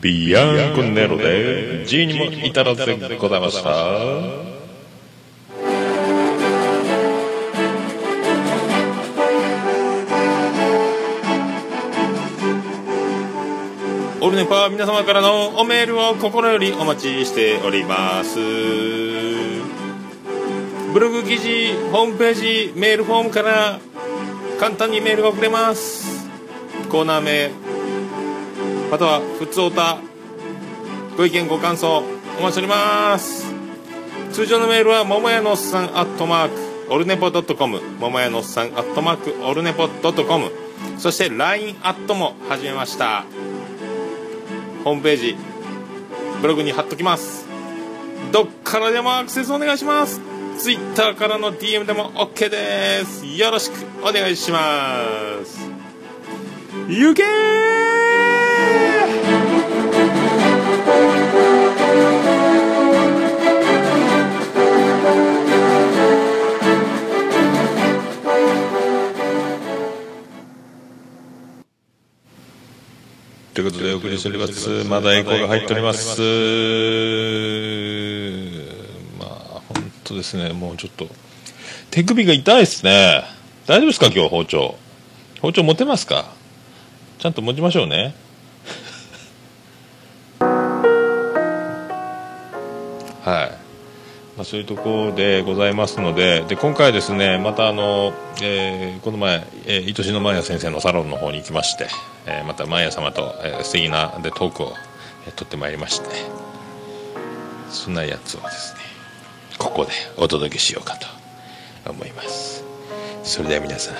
[0.01, 3.71] ビアンコネロで G にも至らずでございました。
[14.23, 18.39] オルネパー皆様からのおメールを心よりお待ちしております。
[20.95, 23.79] ブログ記事ホームページメールフォームから
[24.59, 26.27] 簡単にメールが送れます。
[26.89, 27.51] コーナー名
[28.91, 29.99] またはふつおた
[31.17, 33.47] ご意見ご感想お待ちしております。
[34.33, 40.51] 通常のメールは桃屋のおっさんアットマークオルネポドットコム桃屋のおっさんアットマークオルネポドットコム
[40.99, 43.25] そして LINE アットも始めました。
[44.83, 45.37] ホームページ
[46.43, 47.47] ブログに貼っときます。
[48.33, 50.21] どっからでもアクセスお願いします。
[50.59, 53.25] ツイッターからの DM でも OK です。
[53.25, 55.05] よろしくお願いしま
[55.45, 55.61] す。
[56.89, 58.40] ゆけー
[73.53, 74.85] ということでお送りしております。
[74.85, 76.19] まだエコーが入っております。
[79.19, 79.29] まあ
[79.69, 80.55] 本当ですね。
[80.55, 81.07] もうちょっと。
[81.91, 83.23] 手首が痛いですね。
[83.67, 84.07] 大丈夫ですか？
[84.07, 84.79] 今日包丁。
[85.43, 86.33] 包丁持てますか？
[87.19, 88.15] ちゃんと持ちましょうね。
[93.25, 93.51] はい、
[94.37, 101.89] まあ、そういうところでございますのでで今回ですねまたあの、えーこの前、えー、愛しのマーヤ先生のサロンの方に行きまして、
[102.27, 104.73] えーまたマーヤ様と、えー素敵なでトークを、
[105.27, 106.09] えー取ってまいりまして
[107.69, 108.81] そんなやつをですね
[109.59, 112.65] ここでお届けしようかと思います。
[113.23, 113.95] それでは皆さん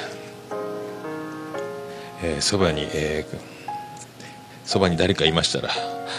[2.23, 3.61] えー、にえー
[4.65, 5.71] そばに誰かいましたら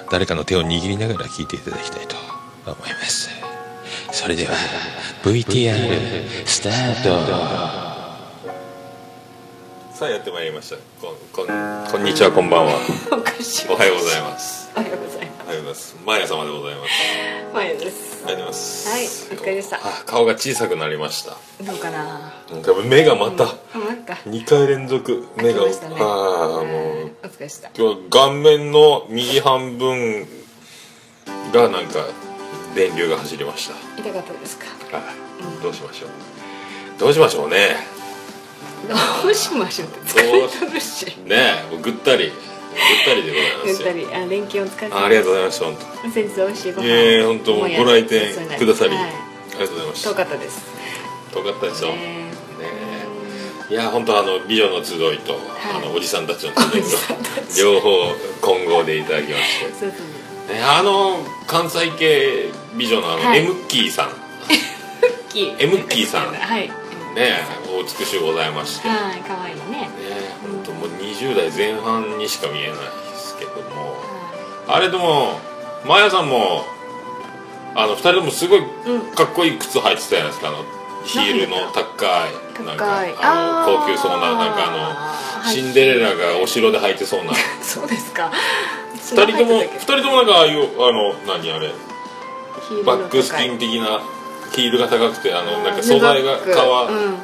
[0.09, 2.30] 誰かの手を握りながら聞いていただきたいと
[2.65, 3.29] 思います。
[4.11, 4.51] それでは
[5.23, 7.09] VTR スタート。
[9.95, 10.77] さあやってまいりました。
[11.01, 11.47] こんこん
[11.91, 12.73] こんにちはこんばんは。
[13.11, 13.69] おかしい。
[13.69, 14.71] おはようございます。
[14.75, 15.95] おはようございまおはようございます。
[16.05, 16.91] マヤ様でございます。
[16.91, 18.23] すマヤです。
[18.25, 18.89] ありがとうございます。
[18.89, 19.07] はいお
[19.41, 19.77] 疲れでした。
[19.77, 21.31] あ顔が小さくなりました。
[21.63, 22.33] どうかな？
[22.51, 24.13] なんか目がまたあまた。
[24.13, 25.71] 2回連続目がね。
[25.99, 27.11] ああもう。
[27.23, 27.69] お疲れでした。
[27.75, 30.27] 今日は顔面の右半分
[31.53, 32.07] がなんか
[32.75, 33.75] 電流が走りました。
[34.01, 34.65] 痛かったですか？
[34.97, 35.63] はい。
[35.63, 36.09] どうしましょう？
[36.99, 37.75] どうしましょうね。
[38.87, 41.05] どうしましょうって疲れとるし。
[41.25, 42.25] ねえもうぐったり。
[42.25, 42.33] ぐっ
[43.05, 43.87] たりでございますよ。
[43.87, 44.23] たり。
[44.23, 46.09] あ連休お疲れ様あありがとうございました本当。
[46.11, 49.03] 先日美味しいご飯いえいえ本当ご来店くださり、はい。
[49.03, 50.09] ありがとうございました。
[50.09, 50.65] 遠かったです。
[51.33, 52.31] 遠かったですよねね
[53.69, 53.73] え。
[53.73, 55.41] いや本当あの美女の集いと、はい。
[55.75, 56.87] あのおじさんたちの集いと
[57.51, 57.61] ち。
[57.61, 57.89] 両方
[58.41, 59.71] 混合でいただきまして。
[59.73, 60.53] そうそう。
[60.53, 63.39] ねあの関西系美女のあの、はい。
[63.39, 64.09] エムッキーさん。
[65.59, 66.05] エムッキー。
[66.05, 66.33] さん。
[66.33, 66.69] はい。
[67.15, 68.87] ねお美しゅうございまして。
[68.87, 69.89] ねはい可愛いね。
[70.41, 72.81] 本当もう20代前半にしか見えないで
[73.17, 73.95] すけども。
[74.67, 75.39] あれでも
[75.85, 76.65] マヤさんも
[77.75, 78.61] あの2人ともすごい
[79.15, 80.47] かっこいい靴履いてたじゃないですか。
[80.49, 80.65] あの
[81.03, 81.81] ヒールの高
[82.27, 85.55] いなんかあの高級そうななんかあのはい。
[85.55, 87.33] シンデレラがお城で履いてそうな。
[87.61, 88.31] そうですか。
[88.95, 91.71] 2人とも二人ともなんかああいうあの何あれ？
[92.85, 94.01] バックスキン的な
[94.53, 97.15] ヒールが高くてあのなんか素材が革、うん。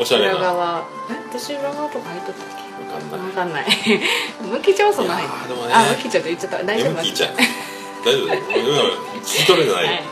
[0.00, 0.34] おしゃれな。
[0.34, 0.84] 裏側。
[1.10, 2.58] え私裏側とか入っとったっけ？
[2.88, 3.20] わかんない。
[3.28, 3.66] わかんない
[4.42, 5.28] ムキ長その入っい。
[5.28, 5.74] やーでもね。
[5.74, 6.62] あムキ長って言っちゃった。
[6.64, 6.88] 大丈夫？
[6.88, 7.30] エムキーちゃん。
[8.04, 8.26] 大丈夫？
[8.26, 8.34] 今
[9.22, 10.04] 聞き取れてない、はい。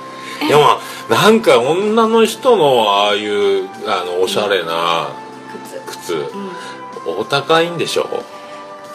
[0.46, 5.08] いやまあなんか女の人のああいうあのおしゃれな
[5.86, 5.98] 靴。
[6.00, 6.50] 靴、うん
[7.18, 8.08] お高いんでしょ？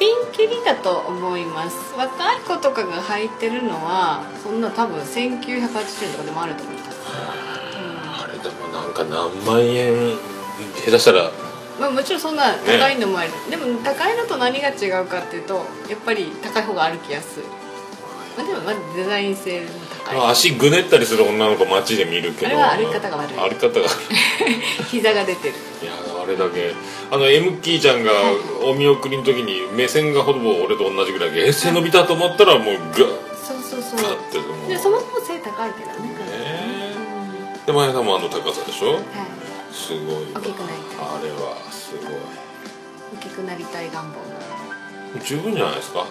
[0.01, 1.93] ピンキリだと思います。
[1.95, 10.17] 若い子とかが履いてるのはそんな多分1980円とかでもあると思います、あれでもなんか何万円
[10.83, 11.29] 下手したら
[11.79, 17.60] まあ、もちろんそんな高いのもある、でも高いのと何が違うかっていうとやっぱり高い方が歩きやすい、ま
[18.41, 19.67] あ、でもまずデザイン性も
[20.05, 20.31] 高い。
[20.31, 22.47] 足ぐねったりする女の子街で見るけど。
[22.47, 23.35] あれは歩き方が悪い。
[23.37, 23.87] 歩き方が
[24.89, 25.53] 膝が出てる。
[25.81, 25.91] いや
[26.23, 26.73] あれだけ。
[27.11, 28.11] あの M キーちゃんが
[28.63, 32.97] お見送りの時に目線がほぼ俺と同じぐらいでえ背伸びたと思ったらもうガッ。
[33.43, 34.01] そうそうそう。
[34.01, 36.09] ガッてもそもそも背高いけどね。
[36.09, 36.91] ね
[37.65, 38.93] で前田さんもあの高さでしょ？
[38.93, 39.01] はい。
[39.73, 40.25] すごい。
[40.35, 42.13] 大きくなりたいあれはすごい。
[43.13, 46.05] 大きくなりたい願望十分じゃないですか？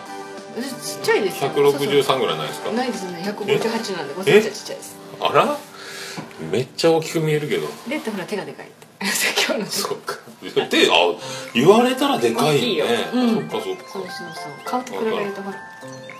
[0.56, 1.50] 私ちっちゃいですよ。
[1.50, 2.72] 163ぐらいないですか？
[2.72, 3.22] ないですね。
[3.24, 4.96] 158なんでごめんなさいちっちゃいです。
[5.20, 5.56] あら？
[6.50, 7.66] めっちゃ大きく見えるけど。
[7.88, 8.86] でほら手がでかいって。
[9.46, 10.18] 今日のそっか。
[10.42, 11.14] であ
[11.54, 12.82] 言われたらでかいね。
[13.12, 13.88] そっかそっか。
[13.92, 14.52] そうそうそう。
[14.64, 15.56] 顔と比べるとほら。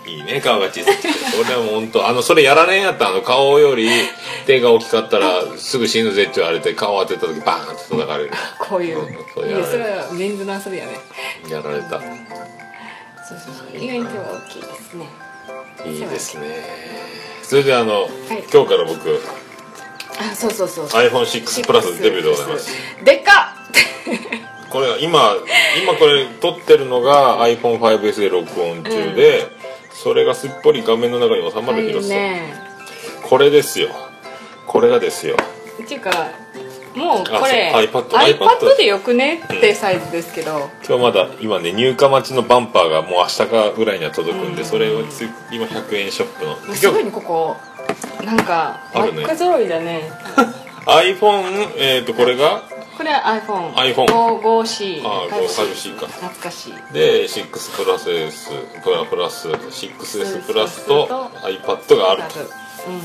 [0.07, 1.09] いいね顔が小さくて。
[1.09, 3.87] それはもう本当あのそれやられんやったらあの顔より
[4.47, 8.31] 手が大きかったらすぐ死ぬぜって言われて顔当てた時バーンって叩かれる。
[8.59, 8.99] こういう。
[8.99, 9.11] うん
[9.47, 10.99] いやそれはメンズの遊びやね。
[11.49, 12.01] やられた
[13.39, 13.77] そうそうそう。
[13.77, 15.09] 意外に手は大きいですね。
[15.85, 16.45] いいですね。
[17.43, 18.07] それであの、い。
[18.51, 19.21] 今日から僕
[20.19, 20.85] あそうそうそう。
[20.87, 22.71] iPhone6 プラスデビューでございます。
[23.03, 23.55] でっか
[24.69, 25.35] これ今
[25.81, 29.47] 今これ撮ってるのが iPhone5S で録音中で、
[29.91, 32.53] それがすっぽり画面の中に収まるい広さ、いね。
[33.23, 33.89] これですよ。
[34.67, 35.35] これがですよ。
[35.83, 36.11] っていうか
[36.95, 46.75] もうこれ iPad iPad でよくねってサイズですけど、今日まだ今ね入荷待ちのバンパーがもう明日かぐらいには届くんで、それをつ今100円ショップの。
[46.75, 47.55] すごいねここ。
[48.25, 49.21] なんかあるね。
[49.21, 50.11] バッグ揃いだね。
[50.85, 52.63] iPhone えっ、とこれが？
[52.97, 54.05] これは iPhone iPhone
[54.41, 56.07] 5C あ 5C か。
[56.07, 56.73] 懐かしい。
[56.93, 58.49] で6プラス S
[58.83, 62.39] プラプラス 6S プラスとと iPad があると。
[62.39, 63.01] うん。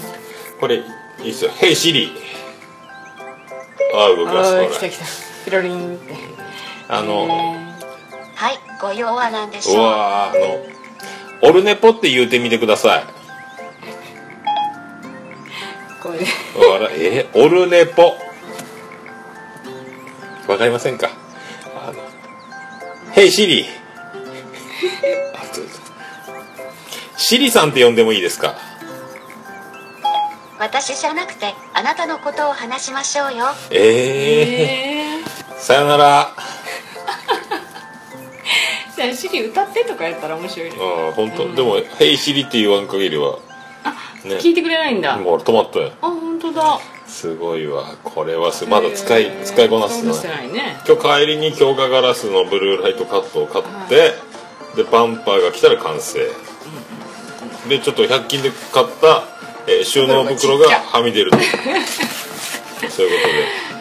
[0.60, 0.76] これ
[1.22, 2.10] いいっすよ「Hey Siri」
[3.94, 5.04] あ動きます来た来た。
[5.44, 6.14] ピロリンって。
[6.88, 7.26] あの
[8.34, 9.82] はい、ご用は何でしうょう。
[9.82, 10.66] わーあの
[11.48, 13.04] 「オルネポ」って言うてみてください。
[16.02, 16.18] これ。
[16.76, 18.16] あらえオルネポ。
[20.48, 21.10] わかりませんか？
[21.88, 22.00] あの
[23.14, 23.64] 「Hey Siri」
[25.34, 25.82] あそうです。
[27.16, 28.54] シリさんって呼んでもいいですか？
[30.58, 33.46] 私じゃなくて、あなたのことを話しましょうよ。
[33.70, 35.24] えええ
[35.58, 36.34] さよなら。
[38.92, 40.76] ー、じゃあシリ歌ってとかやったら面白いね。
[40.76, 43.38] うん本当、でも「ヘイシリ」って言わん限りは
[44.24, 44.36] ね。
[44.36, 45.14] 聞いてくれないんだ。
[45.14, 45.92] あもう止まったよ。
[46.00, 46.80] 本当だ。
[47.06, 47.94] すごいわ。
[48.02, 50.78] これはすまだ使い使いこなすてないね。
[50.86, 54.14] 今日帰りに強化ガラスのブルーライトカットを買って、
[54.74, 56.18] でバンパーが来たら完成、
[57.68, 59.35] でちょっと100均で買った、
[59.66, 61.38] えー 収納袋がはみ出ると。
[62.90, 63.32] そういうこと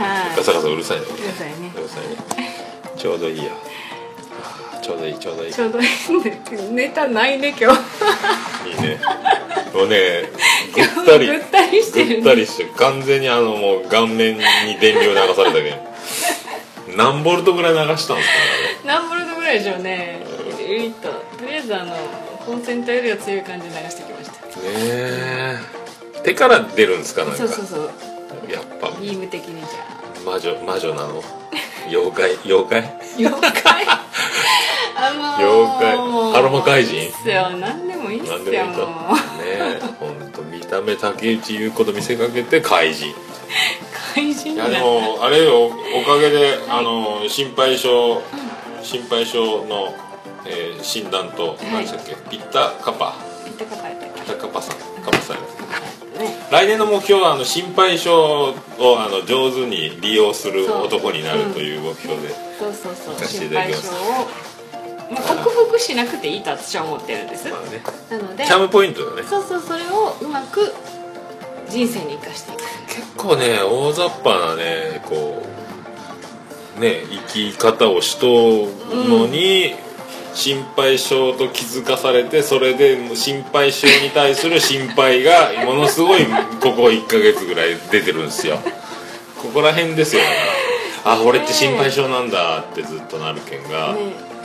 [0.02, 0.06] で。
[0.06, 0.38] はい。
[0.38, 1.06] ガサガサうるさいね。
[1.06, 1.72] くださいね。
[1.76, 2.56] うるさいね。
[2.98, 3.44] ちょうどいいや。
[4.82, 5.54] ちょうどいいちょうどいい。
[5.54, 5.86] ちょうどいい。
[6.24, 7.80] ねネタないね今日。
[8.70, 9.00] いいね。
[9.74, 10.30] もうね
[10.74, 12.16] ぐったりぐったりしてるね。
[12.18, 14.44] ぐったりして完全にあのもう顔面に
[14.80, 16.96] 電流流されたけん。
[16.96, 18.22] 何ボルトぐらい流したんですかね
[18.86, 20.22] 何ボルトぐらいでしょうね。
[20.68, 21.96] ユニットとりあえずあの
[22.46, 24.15] コンセントよりは強い感じで流してきま
[24.66, 25.58] え
[26.24, 27.38] 手から出るんですかなんか？
[27.38, 28.52] そうそうそう。
[28.52, 28.90] やっぱ。
[29.00, 31.24] ビーム的にじゃ魔女魔女なの？
[31.90, 32.32] 妖怪？
[32.46, 32.82] 妖怪？
[32.82, 33.86] あ妖怪？
[34.98, 36.40] あのー、妖怪。
[36.40, 36.96] アロマ怪人？
[36.96, 37.50] いいっすよ。
[37.52, 38.80] 何でもいいっすよ何でもいいと。
[38.80, 39.18] ねもう。
[39.46, 43.14] えほんと見た目竹内優子と見せかけて怪人。
[44.16, 45.70] 怪人いやでもあれよお
[46.10, 47.88] かげであの心配性
[48.82, 49.38] 心配性
[49.68, 49.94] の、
[50.46, 52.16] えー診断と何でしたっけ？
[52.30, 53.16] ピッタカパ。
[53.44, 54.78] ピッタカパやったっピッタカパさん。
[55.04, 55.38] カパさん
[56.52, 63.16] 来年の目標はあの心配性をあの上手に利用する男になるという目標で、そうそうそう。
[63.16, 63.92] 行かせてい心配性ただきます。
[63.92, 63.96] を、
[65.14, 67.50] まあ、克服しなくていいと私は思ってるんです。
[67.50, 67.84] まあね。
[68.10, 69.24] なのでチャームポイントだね。
[69.24, 70.74] そうそうそれをうまく
[71.70, 72.62] 人生に生かしていく。
[72.88, 75.44] 結構ね大雑把なねこ
[76.78, 79.76] うね生き方をしとうのに、
[80.36, 86.26] 心配性と気づかされてそれで心配性に対する心配がものすごい
[86.62, 88.60] ここ1ヶ月ぐらい出てるんですよ。
[89.42, 90.22] ここら辺ですよ。
[91.06, 94.36] あ俺って心配性なんだってずっとなるけんが、ね。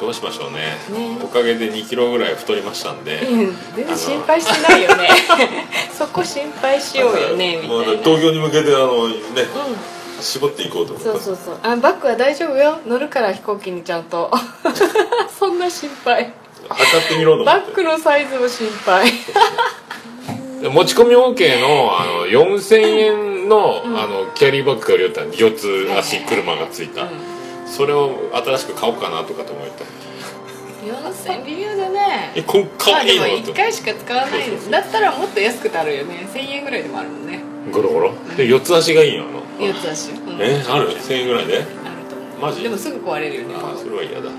[0.00, 0.78] どうしましょうね。
[0.90, 1.18] ね。
[1.22, 5.08] おかげで2キロぐらい太りましたんで、うん全然心配してないよね。
[5.92, 9.14] そこ心配しようよねみたもういな東京に向けてあのね、
[10.20, 11.58] 絞っていこうとそうそうそう。
[11.62, 12.78] あバッグは大丈夫よ。
[12.86, 14.30] 乗るから飛行機にちゃんと。
[15.38, 16.32] そんな心配。
[16.68, 17.72] 測ってみろと思バって。
[17.72, 19.10] ッグのサイズも心配。
[20.62, 27.08] で持ち込み OK のあの4000円の,、あのキャリーバッグが売りよったん4つ足車がついた、
[27.66, 29.84] それを新しく買おうかなとかと思った。
[30.80, 32.32] 4000微妙だね。
[32.34, 34.48] えこかまあでもわいいの1回しか使わない。
[34.48, 36.26] んですだったらもっと安くなるよね。
[36.32, 37.40] 1000円ぐらいでもあるもんね。
[37.72, 38.12] ゴロゴロ？
[38.36, 39.24] で4つ足がいいの？
[39.24, 41.58] あの4つ足、うん、えある？1000円ぐらいで？
[41.58, 41.64] ある
[42.08, 42.40] と思う。
[42.40, 42.62] マジ？
[42.62, 43.54] でもすぐ壊れるよね。
[43.56, 44.30] あそれは嫌だ。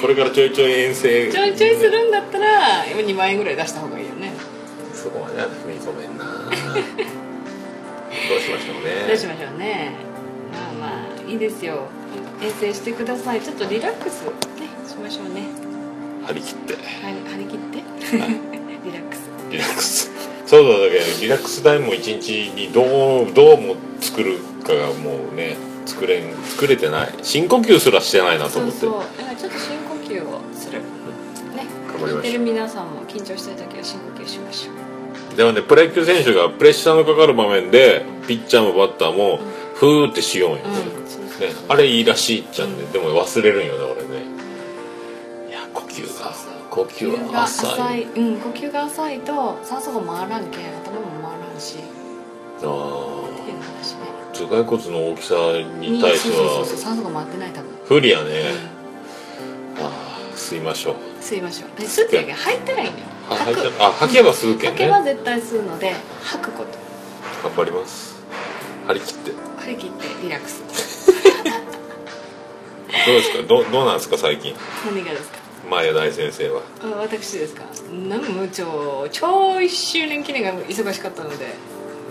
[0.00, 1.30] これからちょいちょい遠征。
[1.32, 4.32] ちょいちょいするんだったら今2万円ぐらい出した方がいいよね。
[4.92, 6.24] そこまでは踏み込めんな。
[6.48, 9.06] どうしましょうね。
[9.08, 9.92] どうしましょうね。
[10.52, 11.88] まあまあいいですよ。
[12.42, 13.40] 遠征してください。
[13.40, 14.30] ちょっとリラックスね
[14.88, 15.42] しましょうね。
[16.26, 16.74] 張り切って。
[16.74, 16.78] 張
[17.10, 17.82] り張り切って。
[18.84, 19.20] リラックス。
[19.50, 20.10] リラックス
[20.48, 27.12] そうだだけどリラックスタイムを一日にどうどうも作るかがもうね作れん作れてない。
[27.22, 28.78] 深呼吸すらしてないなと思って。
[28.80, 29.00] そうそう。
[29.18, 30.80] だからちょっと深呼吸をする。
[30.80, 30.86] ね。
[31.86, 32.44] 頑張りましょう。
[32.44, 35.36] 皆さんも緊張してる時は深呼吸しましょう。
[35.36, 39.38] でもねプロ野球選手がプレッシャーのかかる場面でピッチャーもバッターも
[39.74, 40.72] ふーってしようんよ、うん
[41.40, 44.24] ね、あれいいらしいっちゃんで、でも忘れるんよね俺ね。
[45.50, 46.32] いや呼吸が
[46.70, 48.02] 呼吸がは浅い。
[48.04, 51.76] うん呼吸が浅いと酸素が回らんけん頭も回らんし。
[51.78, 52.72] っていうあ
[53.62, 53.98] 話ね
[54.30, 55.34] あ頭蓋骨の大きさ
[55.80, 57.70] に対してそうそうそうそうは酸素が回ってない多分。
[57.86, 58.30] 不利やね、
[59.80, 60.94] ああ吸いましょう。
[61.20, 61.70] 吸いましょう。
[61.80, 62.16] で吸って。
[62.16, 63.04] やけん吐いたらいいのよ。
[63.30, 63.72] あ吐く。
[63.82, 66.70] あ吐けば吸うけん吐けばね絶対吸うので吐くこと。
[67.48, 68.16] 頑張ります。
[68.86, 69.32] 張り切って。
[69.64, 70.62] 張り切ってリラックス。
[73.06, 73.42] どうですか？
[73.48, 74.54] どどうなんですか最近？
[74.86, 75.37] 何がですか？
[75.68, 76.62] マーヤ大先生は。
[76.82, 77.62] あ私ですか。
[78.08, 81.46] なんも超超1周年記念が忙しかったので。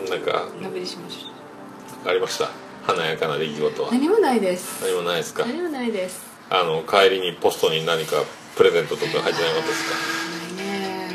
[0.10, 0.48] なんか
[0.86, 2.50] しましょありました？
[2.86, 3.90] 華やかな出来事は。
[3.90, 4.84] う何もないです。
[4.86, 5.46] 何もないですか？
[5.46, 6.22] 何もないです。
[6.50, 8.24] あの帰りにポストに何か
[8.56, 9.90] プレゼントとか入ってなかったです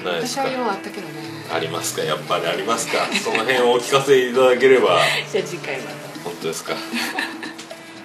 [0.03, 0.05] か？
[0.05, 0.27] ないね。
[0.27, 1.13] 私はようあったけどね。
[1.55, 2.03] ありますか？
[2.03, 3.07] やっぱりありますか？
[3.23, 4.99] その辺をお聞かせいただければ。
[5.31, 6.21] じゃあ次回また。
[6.25, 6.75] 本当ですか？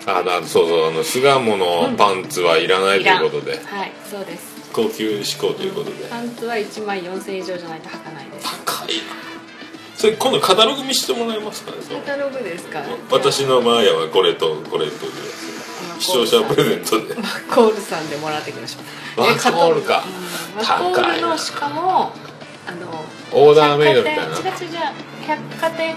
[0.08, 4.56] あだそうそうあの巣鴨のパンツはいらないということで、はいそうです。
[4.74, 8.48] 高級志向ということで、パンツは1万4000円以上じゃないと履かないです。
[8.66, 8.94] 高いな。
[9.98, 12.82] それ今度カタログ見せてもらえますかねカタログですか？
[13.12, 15.12] 私のマーヤはこれとこれという
[16.00, 17.16] 視聴者プレゼントで。
[17.16, 18.80] マッコールさんでもらってきましょ
[19.18, 19.22] う。
[19.22, 20.04] マッコールか。
[20.06, 20.56] うん。
[20.56, 22.14] マッコールのしかも
[22.68, 23.04] あの
[23.34, 24.24] オーダーメイドみたいな。
[24.24, 24.42] 違う違う
[25.28, 25.96] 百貨店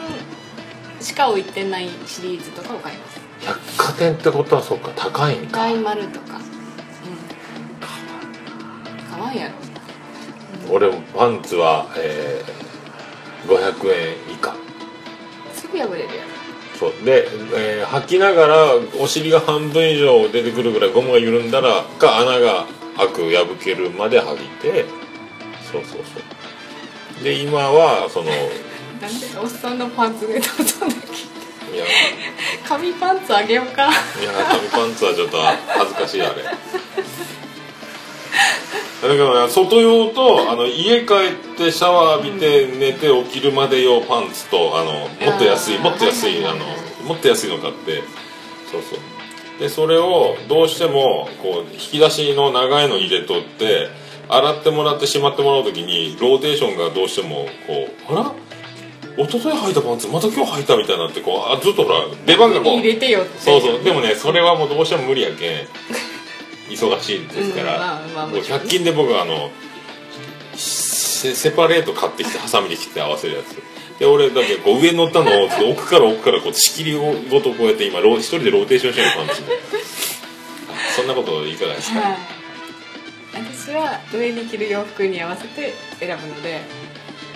[1.01, 5.59] しか置いてないシリーズとかを買います百貨店ってことはそうか高いんか。
[5.59, 6.37] 大丸とか。
[6.37, 6.41] うん。
[9.17, 9.55] かわいいやろ。
[10.75, 14.55] 俺もパンツは、えー、500円以下。
[15.55, 16.11] すぐ破れるやろ。
[16.79, 16.93] そう。
[17.05, 17.27] で、
[17.57, 18.57] えー履きながら
[19.01, 22.67] お尻が半分以上出てくるぐらいゴムが緩んだらか穴が
[22.97, 24.85] 開く破けるまで履いて。
[25.73, 26.21] そうそうそ
[27.21, 27.25] う。
[27.25, 28.35] で今はそのい
[29.01, 30.97] なんでおっさんのパンツでどうぞだけや
[32.69, 33.89] 紙パンツあげようか。
[33.89, 33.93] い
[34.25, 36.43] や紙パンツはちょっと恥ずかしいあれ。
[36.45, 36.59] だか
[39.09, 46.45] らね外用とあの家帰ってシャワー浴びて寝て起きるまで用パンツとあのもっと安いもっと安い。
[46.47, 46.65] あの
[47.07, 48.03] もっと安いの買って。
[48.71, 48.99] そうそう。
[49.59, 53.89] でそれをどうしてもこう引き出しの長いの入れとって
[54.29, 58.33] 洗ってもらってしまってもらう時にローテーションがどうしてもこうあら？
[59.25, 62.79] 一昨日履いたパンツまた今日履いたみたいになってこうあずっとほら出番がこう。
[62.79, 63.39] 入れてよって。
[63.39, 63.85] そうそう。
[63.85, 65.67] でもねそれはもうどうしても無理やけん
[66.71, 69.51] 忙しいですから、うんまあまあもうもちろん100均で僕はあの
[70.55, 73.61] セセパレート買ってきてハサミで切って合わせるやつ。
[73.99, 79.53] で俺だけこう上に乗ったのを奥から奥からこう仕切りごとこうやって今一人でローテーションしてるパンツで
[80.97, 82.19] そんなこといかがですか、はい。
[83.35, 86.63] 私は上に着る洋服に合わせて選ぶので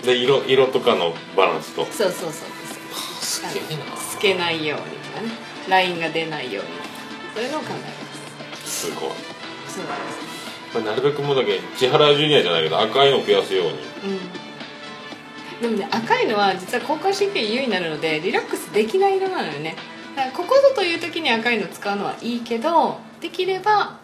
[0.05, 1.85] で色色とかのバランスと。
[1.85, 2.49] そうそうそう
[3.21, 3.97] すげえな。
[3.97, 5.29] 透けないようにとかね。
[5.67, 6.69] ラインが出ないように。
[7.33, 8.87] そういうのを考えます。
[8.87, 9.09] すごい。
[9.67, 10.75] そうなんです。
[10.75, 13.71] まあなるべくもうだけ千原ジュニアじゃないけど赤いの増やすように。
[13.71, 14.45] うん。
[15.61, 19.75] でもね赤いのは実は交感神経優位になるのでリラックスできない色なのよね。
[20.15, 23.97] だからここぞという時に赤いの使うのはいいけどできれば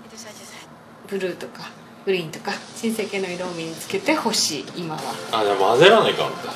[1.07, 1.69] ブルーとか
[2.05, 4.65] グリーンとか新世系の色を身につけてほしい。
[4.75, 5.01] 今は。
[5.31, 6.51] あでも混ぜらないかんだ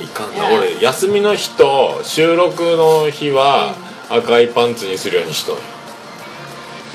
[0.00, 0.46] いかんな。
[0.56, 3.74] 俺休みの日と収録の日は
[4.08, 5.58] 赤いパンツにするようにしとる。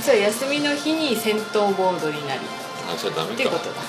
[0.02, 2.40] そう休みの日に戦闘モードになり
[2.92, 3.34] あじゃあダメか。
[3.36, 3.82] ってことだ。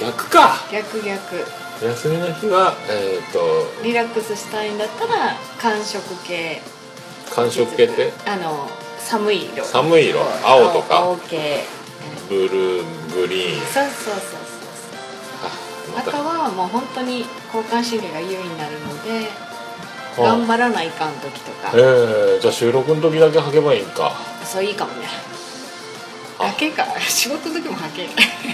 [0.00, 0.54] 逆か。
[0.70, 1.44] 逆逆。
[1.84, 6.60] 休みの日はえっ、とリラックスしたいんだったら寒色系。
[7.26, 8.12] 寒色系って？
[8.26, 9.64] あの寒い色。
[9.64, 10.20] 寒い色。
[10.44, 10.98] 青とか。
[10.98, 11.64] 青系。
[12.28, 13.60] ブルーグリーン。
[13.66, 14.38] そうそうそうそう
[15.44, 16.10] あまた。
[16.10, 19.28] 赤はもう本当に交感神経が優位になるので
[20.18, 20.22] あ。
[20.22, 21.72] 頑張らないかん時とか。
[21.74, 24.12] えー、じゃあ収録の時だけ履けばいいんか。
[24.44, 25.06] そういいかもね。
[26.38, 26.44] あ。
[26.44, 26.86] はけか。
[27.00, 28.08] 仕事の時もはけ。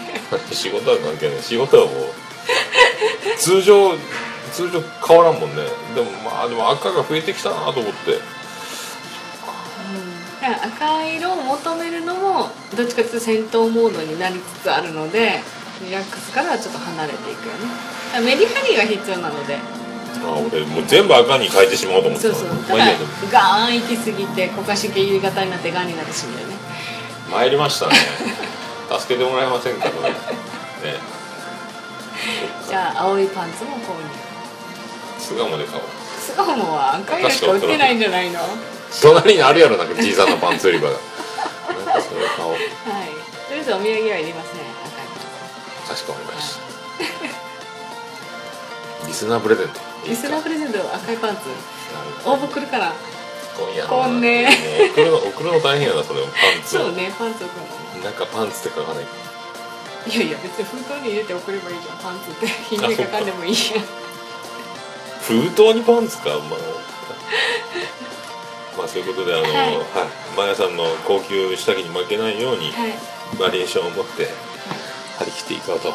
[0.55, 1.43] 仕事は関係ない。
[1.43, 1.95] 仕事はもう
[3.39, 3.95] 通常
[4.53, 5.65] 通常変わらんもんね。
[5.95, 8.13] でもまあでも赤が増えてきたなと思って。
[8.13, 8.19] だ
[10.45, 15.41] から赤い色を求めるのもどっちかというと戦闘モードになりつつあるので
[15.81, 17.61] リラックスからはちょっと離れていくよね。
[18.13, 19.57] だからメリハリが必要なので。
[19.57, 22.69] あ俺もう全部赤に変えてしまおうと思ってたそうそう。
[22.69, 26.55] だまあいいやからでもガーン行き過ぎて股間神経優位型になってガンになってしまうよね。
[27.33, 27.95] 参りましたね。
[29.01, 30.15] 助けてもらえませんかねね。
[32.69, 34.07] じゃあ青いパンツも購入。
[35.19, 35.83] 巣鴨で買おう。
[36.21, 38.41] 巣鴨は赤い色しか売ってないんじゃないの？
[38.41, 40.97] はい隣にあるやろなんか小さなパンツ売り場が。
[40.97, 42.59] なんかそれ買おうと
[43.55, 45.13] りあえずお土産はいりますね赤いパ
[45.85, 46.65] ンかしこまりました。
[49.07, 49.75] リスナープレゼント。
[49.75, 51.41] ツリスナープレゼント赤いパンツ。
[52.27, 52.93] 応募来るから
[53.57, 54.49] 今夜こんね。
[54.95, 56.33] 送るの送るの大変やなそれパン
[56.65, 56.79] ツ。
[56.79, 57.51] をそうねパンツ送
[57.99, 59.05] るなんかパンツって書かない。
[59.05, 59.07] い
[60.19, 61.99] やいや別に封筒に入れて送ればいいじゃん。
[61.99, 62.47] パンツって。
[62.47, 63.57] 日にかかんでもいいや。
[63.81, 63.85] ん
[65.23, 66.59] 封筒にパンツかまあ
[68.77, 69.55] まあそういうことであの、はい。
[69.55, 69.77] はい、
[70.37, 72.93] マヤさんの高級下着に負けないように、はい。
[73.39, 74.29] バリエーションを持って
[75.19, 75.89] 張り切っていこうと。
[75.91, 75.95] は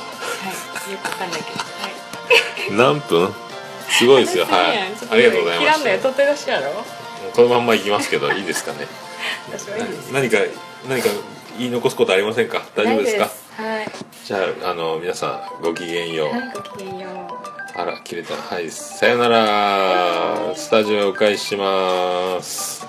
[0.88, 0.92] い。
[0.92, 1.58] よくわかんないけど。
[1.58, 2.96] はい。
[2.96, 3.34] 何分？
[3.90, 4.46] すごいですよ。
[4.46, 4.78] はい。
[5.12, 6.76] ありがとうございまし切らんのよ取ってらっしゃるやろ？
[7.32, 8.88] たこのまんまいきますけどいいですかね？
[10.14, 10.38] 何か
[10.88, 11.10] 何か
[11.58, 12.62] 言い残すことありませんか？
[12.76, 13.24] 大丈夫ですか？
[13.62, 13.92] はい。
[14.26, 18.36] じゃああの皆さんごきげんよう、はいごきげんようあら切れた。
[18.36, 20.54] はいさよなら。
[20.54, 22.86] スタジオお返しします。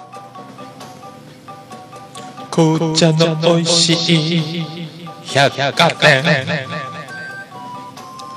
[2.51, 3.93] 紅茶の美味し
[4.59, 4.64] い。
[5.32, 6.24] 百貨店。
[6.24, 6.32] は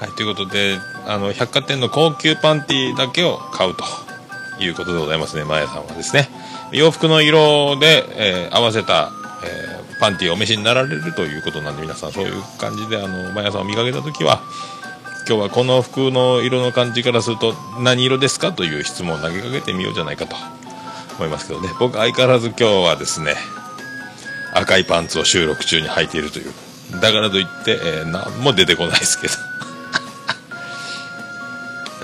[0.07, 0.77] いということで
[1.07, 3.83] あの百貨店の高級パンティだけを買うと
[4.63, 5.45] いうことでございますね。
[5.45, 6.29] マヤさんはですね。
[6.71, 8.05] 洋服の色で、
[8.45, 9.11] えー合わせた、
[9.43, 14.41] えーパンティをお召しになられるということなんで皆さんそういう感じであのマヤさんを見かけた時は
[15.25, 20.35] 今日はこの服の色の感じからすると何色ですかという質問を投げかけてみようじゃないかと
[21.15, 21.69] 思いますけどね。
[21.79, 23.35] 僕相変わらず今日はですね
[24.53, 26.51] 赤いパンツを収録中に履いているという。
[26.99, 29.33] だからといって、えー何も出てこないですけど。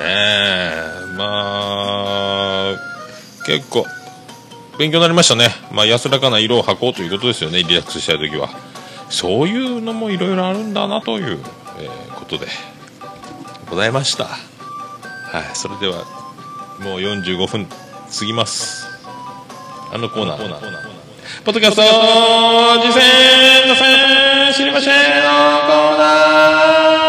[0.02, 2.76] ねえまあ
[3.46, 3.86] 結構
[4.78, 5.54] 勉強になりましたね。
[5.74, 8.50] まあ安らかな色を履こうということですよねリラックスしたい時は。
[9.10, 11.40] そういうのもいろいろあるんだなという、
[11.80, 12.48] えーことで。
[13.70, 14.26] ございました。
[14.26, 16.06] はいそれでは
[16.80, 18.88] もう45分過ぎます。
[19.92, 20.40] あのコーナー。
[21.44, 21.82] ポッドキャスト
[22.82, 25.30] 次戦の戦知りませんの
[25.68, 27.09] コーナー。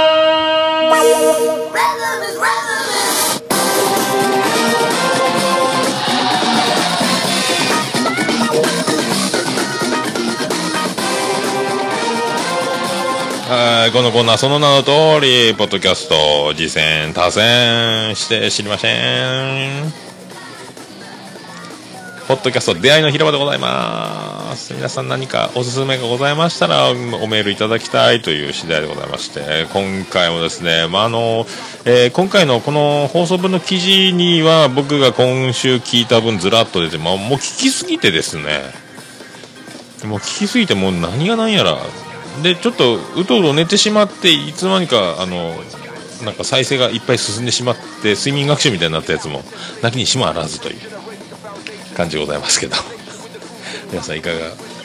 [13.62, 19.92] はいこのコーナーその名の通りポッドキャスト次戦多戦して知りません
[22.26, 31.44] ポッドキャスト出会いの広場でございます皆さん何かおすすめがございましたらおメールいただきたいという次第でございまして今回もですね、まああの
[31.84, 38.62] えー今回のこの放送分の記事には僕が今週聞いた分ずらっと出て、まあ、もう聞きすぎてですね。
[40.06, 41.76] もう聞きすぎてもう何が何やら。
[42.42, 45.54] でちょっとうとうと寝てしまっていつの間にかあの
[46.24, 49.42] なんか再生がいっぱい進んでしまって睡眠学習みたいになったやつも
[49.82, 50.76] なきにしもあらずという
[51.96, 52.76] 感じでございますけど。
[53.90, 54.36] 皆さんいかが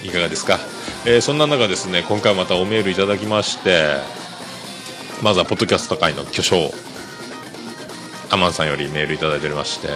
[0.04, 0.60] いかがですか、
[1.06, 3.98] えーそんな中ですね今回またおメールいただきまして
[5.22, 6.74] まずはポッドキャスト界の巨匠
[8.32, 9.88] アマンさんよりメールいただいておりまして、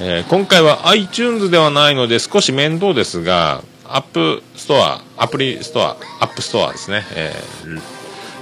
[0.00, 7.98] えー今回は iTunes ではないので少し面倒ですが App Store アプリストア App Store ですね、えー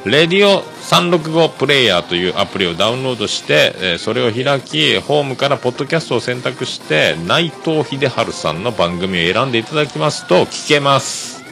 [0.06, 11.42] レディオ365プレイヤーというアプリをダウンロードして、えーそれを開きホームからポッドキャストを選択して内藤秀治さんの番組を選んでいただきますと聞けます。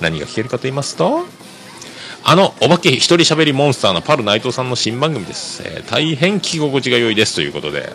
[0.00, 1.26] 何が聞けるかと言いますと
[2.24, 7.92] あのお化け一人喋りモンスターのパル内藤さんの新番組です、えー大変聞き心地が良いですということで。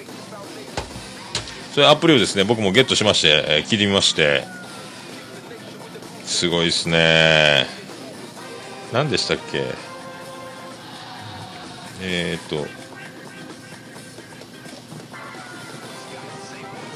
[1.76, 2.46] それアプリをですね。
[2.46, 4.46] 僕もゲットしまして、えー聞いてみまして。
[6.24, 7.66] すごいですね。
[8.94, 9.66] 何でしたっけ？
[12.02, 12.66] えー、っと。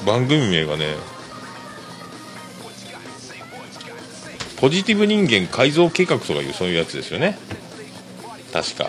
[0.06, 0.94] 番組名がね
[4.56, 7.38] ポジティブ人間改造計画とかいうそういうやつですよね。
[8.50, 8.88] 確か。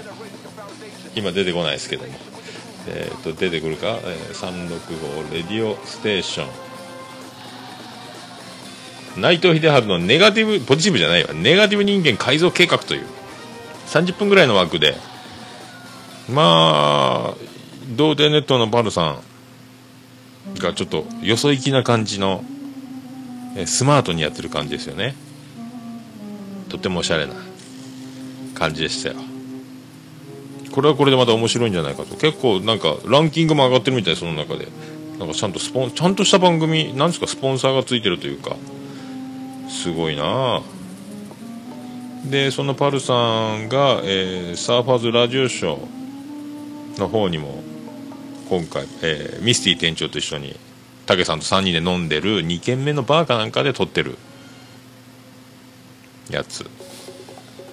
[1.16, 2.31] 今出てこないですけども。
[2.88, 6.72] えー、と出てくるか、えー365レディオステーション。
[9.22, 11.34] 内藤秀治のネガティブポジティブじゃないわ。
[11.34, 13.06] ネガティブ人間改造計画という。
[13.88, 14.96] 30分ぐらいの枠で。
[16.30, 17.38] まあ
[17.96, 19.20] 童貞ネットのパルさ
[20.56, 22.44] んがちょっとよそ行きな感じの
[23.58, 25.16] えスマートにやってる感じですよね。
[26.70, 27.34] とてもおしゃれな
[28.56, 29.31] 感じでしたよ。
[30.72, 32.16] これはこれでまた面白いんじゃないかと。
[32.16, 34.68] 結構なんかランキングも上がってるみたいその中で。
[35.22, 38.56] なんかちゃんとスポンちゃんとした番組なんですかスポンサーがついてるというか。
[39.70, 40.62] すごいな
[42.26, 43.14] でそのパルさ
[43.56, 47.64] んが、えーサーファーズラジオショーの方にも
[48.50, 50.56] 今回、えーミスティ店長と一緒に
[51.06, 54.18] 武さんと3人で飲んでる2軒目のバーかなんかで撮ってる
[56.30, 56.70] やつ。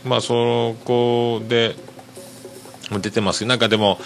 [0.04, 1.76] まあそこで
[2.90, 3.98] 出てますなんかでも、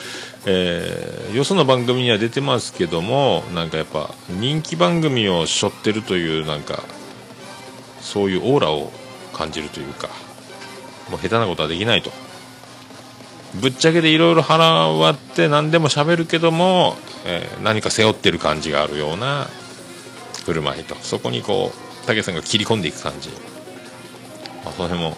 [0.47, 6.83] えーよその番組には出てますけどもなんかやっぱ人気番組を背負ってるというなんか
[8.01, 8.93] そういうオーラを
[9.33, 10.09] 感じるというか
[11.11, 12.11] もう下手なことはできないと。
[13.61, 19.47] ぶっちゃけでいろいろ腹割って何でも喋るけども、えー何か背負ってる感じがあるような
[20.45, 20.95] 振る舞いと。
[20.97, 23.28] そこにこう武さんが切り込んでいく感じ、
[24.64, 25.16] まあ、その辺も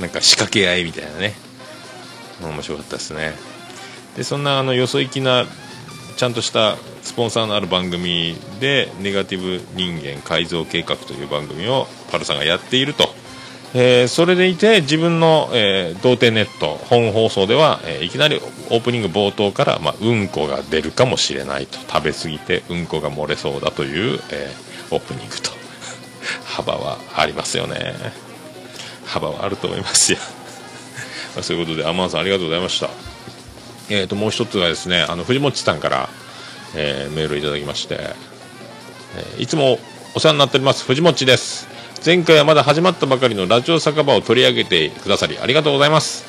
[0.00, 1.34] なんか仕掛け合いみたいなね。
[2.48, 3.34] 面白かったですね。
[4.16, 5.46] でそんなあのよそ行きな
[6.16, 13.08] ちゃんとしたスポンサーのある番組でネガティブ人間改造計画という番組をパルさんがやっていると。
[13.76, 18.40] えーそれでいて自分の、えー童貞ネット本放送では、えーいきなり
[18.70, 21.78] オープニング冒頭から、まあ、うんこが出るかもしれないと。
[21.80, 24.52] 食べ過ぎてうんこが漏れそうだという、え
[24.92, 25.50] オープニングと。
[26.46, 27.94] 幅はありますよね。
[29.04, 30.18] 幅はあると思いますよ。
[31.42, 32.88] そういうことでアマンさんありがとうございました。
[33.90, 36.08] えー、ともう一つがですねあの藤本さんから、
[36.74, 37.98] えーメールをいただきまして、
[39.16, 39.78] えーいつも
[40.14, 41.68] お世話になっております藤本です。
[42.04, 46.24] 前回はまだ始まったばかりのラジオ酒場を取り上げてくださりありがとうございます。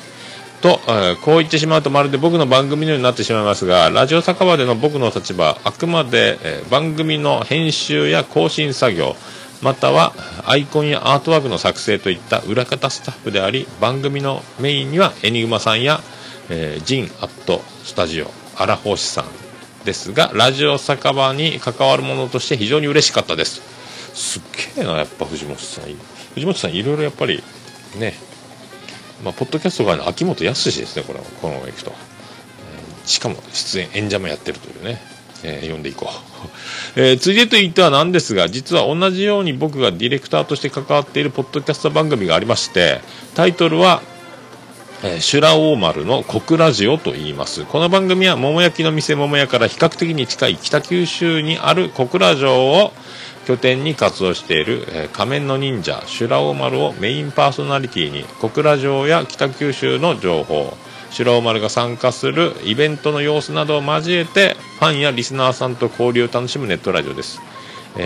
[0.60, 9.16] と、えーこう言ってしまうとまるで僕の番組のようになってしまいますがラジオ酒場での僕の立場あくまで、えー番組の編集や更新作業
[9.62, 10.12] または
[10.44, 16.00] アイコンやアートワークの作成といった裏方スタッフであり番組のメインにはエニグマさんや、
[16.50, 19.26] えージンアットスタジオ荒星さん
[19.84, 23.62] ですがラジオ酒場に関わるものとして非常に嬉しかったです。
[24.14, 24.42] すっ
[24.76, 25.84] げえなやっぱ藤本さん。
[26.34, 27.42] 藤本さんいろいろやっぱり
[27.98, 28.14] ね
[29.24, 35.00] まあ、ポッドキャストがの秋元康ですね、これこのままいくと、えーしかも出演、演者もやってるというね、
[35.42, 36.48] えー読んでいこう、
[37.00, 43.00] えーついでと言ってはなんですが、実は同じように僕がディレクターとして関わっているポッドキャスト番組がありまして、
[43.34, 44.02] タイトルは、
[45.02, 47.64] えー、修羅大丸の小倉ラジオと言います。
[47.64, 52.92] この番組は桃焼きの店桃屋から比較的に近い北九州にある小倉城を
[53.46, 60.76] 拠点に活動している、えー仮面の忍者修羅大丸をメインパーソナリティに小倉城や北九州の情報
[61.10, 67.40] 修羅丸が参加するイベントの様子などを交えてファンやリスナーさんと交流を楽しむネットラジオです。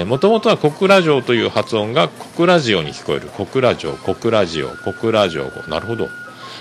[0.07, 6.09] もともとは小倉城という発音が小倉城に聞こえる小倉城小倉城小倉城なるほど。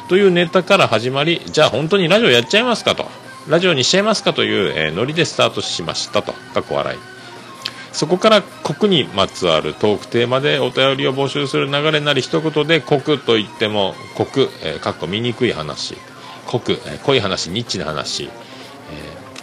[0.07, 3.05] というネタから始まりじゃあ本当にラジオやっちゃいますかと。
[3.47, 6.33] ラジオにしちゃいますかという、えーノリでスタートしましたと。
[6.53, 6.99] 過去笑い。
[7.91, 15.95] そこから国にまつわるトークテーマでお便りを募集する流れなり一言で国と言っても国、えーかっこ醜い話。
[16.49, 18.29] 国、え濃い話ニッチな話、え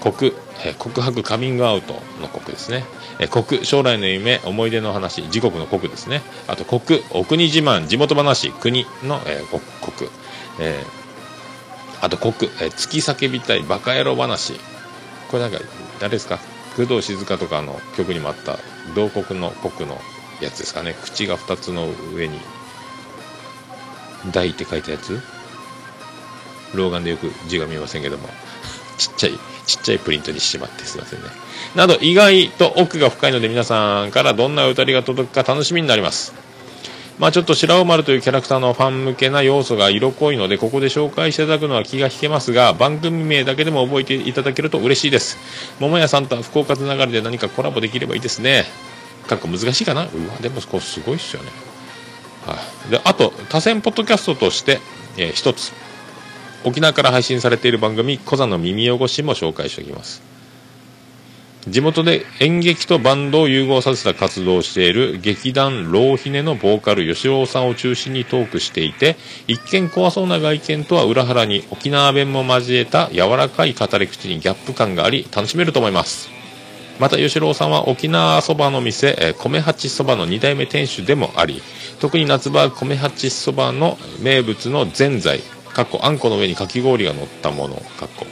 [0.00, 0.32] ー国、
[0.64, 2.84] え告白カミングアウトの国ですね、
[3.20, 6.22] え国将来の夢思い出の話時刻の国ですね。
[6.48, 9.60] あと国お国自慢地元話国の、えー国
[9.92, 10.10] 国、
[10.60, 11.06] えー
[12.04, 14.54] あと国、えー月叫びたいバカ野郎話。
[15.30, 15.58] これなんか
[16.00, 16.38] 誰ですか？
[16.76, 18.58] 工藤静香とかの曲にもあった
[18.94, 19.98] 同国の国の
[20.42, 20.94] やつですかね。
[21.02, 22.38] 口が2つの上に
[24.30, 25.22] 「大」って書いたやつ。
[26.76, 28.28] 老眼でよく字が見えませんけども。
[28.98, 31.26] ちっちゃいちっちゃいプリントにしてしまってすいませんね。
[31.74, 36.32] など意外と奥が深いので皆さんからどんな歌りが届くか楽しみになります。
[37.18, 45.38] まあちょっと白尾丸というキャラクターのファン向けな要素が色濃いのでここで紹介していただくのは気が引けますが番組名だけでも覚えていただけると嬉しいです。
[45.80, 48.64] 桃屋さんとは福岡つながりで何かコラボできればいいですね。
[49.26, 50.02] かっこ難しいかな。
[50.02, 50.10] うわ
[50.40, 51.50] でもこれすごいっすよね。
[52.46, 52.56] は
[52.88, 52.90] い。
[52.90, 54.80] であと多線ポッドキャストとして、
[55.16, 55.72] えー一つ。
[56.64, 60.22] 沖縄から配信されている番組「コザの耳汚し」も紹介しておきます。
[61.68, 69.16] 地元で演劇とバンドを融合させた活動をしている劇団ローヒネのボーカル吉尾さんを中心にトークしていて
[69.48, 76.30] 一見怖そうな外見とは裏腹に沖縄弁も交えた柔らかい語り口にギャップ感があり楽しめると思います。
[77.00, 81.62] また吉郎さんは沖縄そばの店、え米八そばの2代目店主でもあり
[82.00, 85.40] 特に夏場は米八そばの名物のぜんざい
[85.76, 88.26] かっこあんこの上にかき氷が乗ったものかっこ。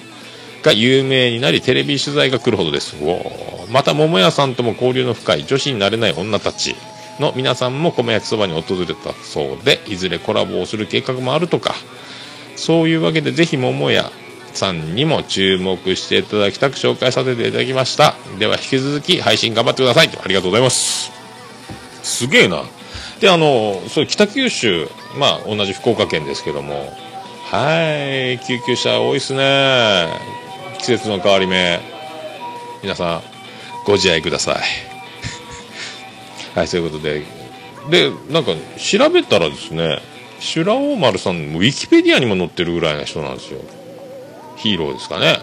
[0.63, 2.97] が有名になりテレビ取材が来るほどです。
[3.03, 6.75] おまた桃屋さんとも交流の深い女子になれない女たち
[7.21, 11.75] の皆さんも米焼きそばに訪れたそうでいずれコラボをする計画もあるとか。
[12.57, 14.11] そういうわけでぜひ桃屋
[14.55, 18.15] さんにも注目していただきたく紹介させていただきました。
[18.39, 20.09] では引き続き配信頑張ってください。
[20.09, 21.13] ありがとうございます。
[22.03, 22.63] すげえな。
[23.21, 24.89] であのそう北九州
[25.19, 26.93] まあ同じ福岡県ですけども
[27.51, 30.09] はい救急車多いっすね。
[30.79, 31.81] 季節の変わり目。
[32.83, 33.23] 皆さん
[33.85, 34.57] ご自愛ください。
[36.59, 37.23] はいそういうことで。
[37.91, 40.01] でなんか調べたらですね
[40.41, 43.61] 修羅大丸さんウィキペディアにも載ってるぐらいな人なんですよ。
[44.57, 45.41] ヒーローですかね。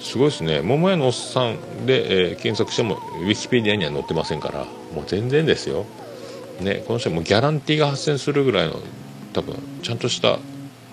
[0.00, 0.60] すごいですね。
[0.60, 5.86] 桃屋のおっさんで、えー検索してもウィキペディアには載ってませんからもう全然ですよ。
[6.60, 8.80] ねこの人もギャランティーが発生するぐらいの
[9.32, 10.38] 多分ちゃんとした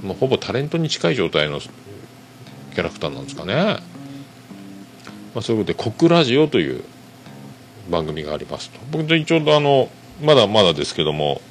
[0.04, 3.80] もうほぼタレントに近い状態のキャラクターなんですかね、ま
[5.36, 6.84] あ、そういうことで「国ラジオ」という
[7.90, 8.80] 番組がありますと。
[8.92, 9.90] 僕で一応あの
[10.22, 11.42] まだまだですけども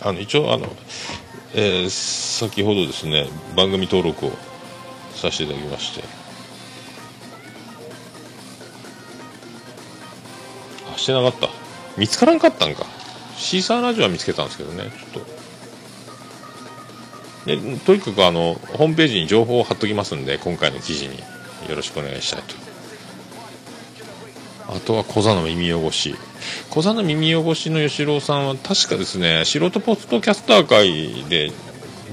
[0.00, 0.74] あの一応あの、
[1.54, 4.32] えー先ほどですね番組登録を
[5.14, 6.04] させていただきまして。
[10.92, 11.48] あしてなかった。
[11.96, 12.84] 見つからんかったんか。
[13.36, 15.33] シーサーラジオは見つけたんですけどねちょっと。
[17.46, 21.22] でとにかくあのホームページに情報を貼っときますんで今回の記事に。
[21.68, 22.54] よろしくお願いしたいと。
[24.68, 26.14] あとは小座の耳汚し。
[26.70, 31.52] 小座の耳汚しの吉郎さんは確かですね素人ポッドキャスター会で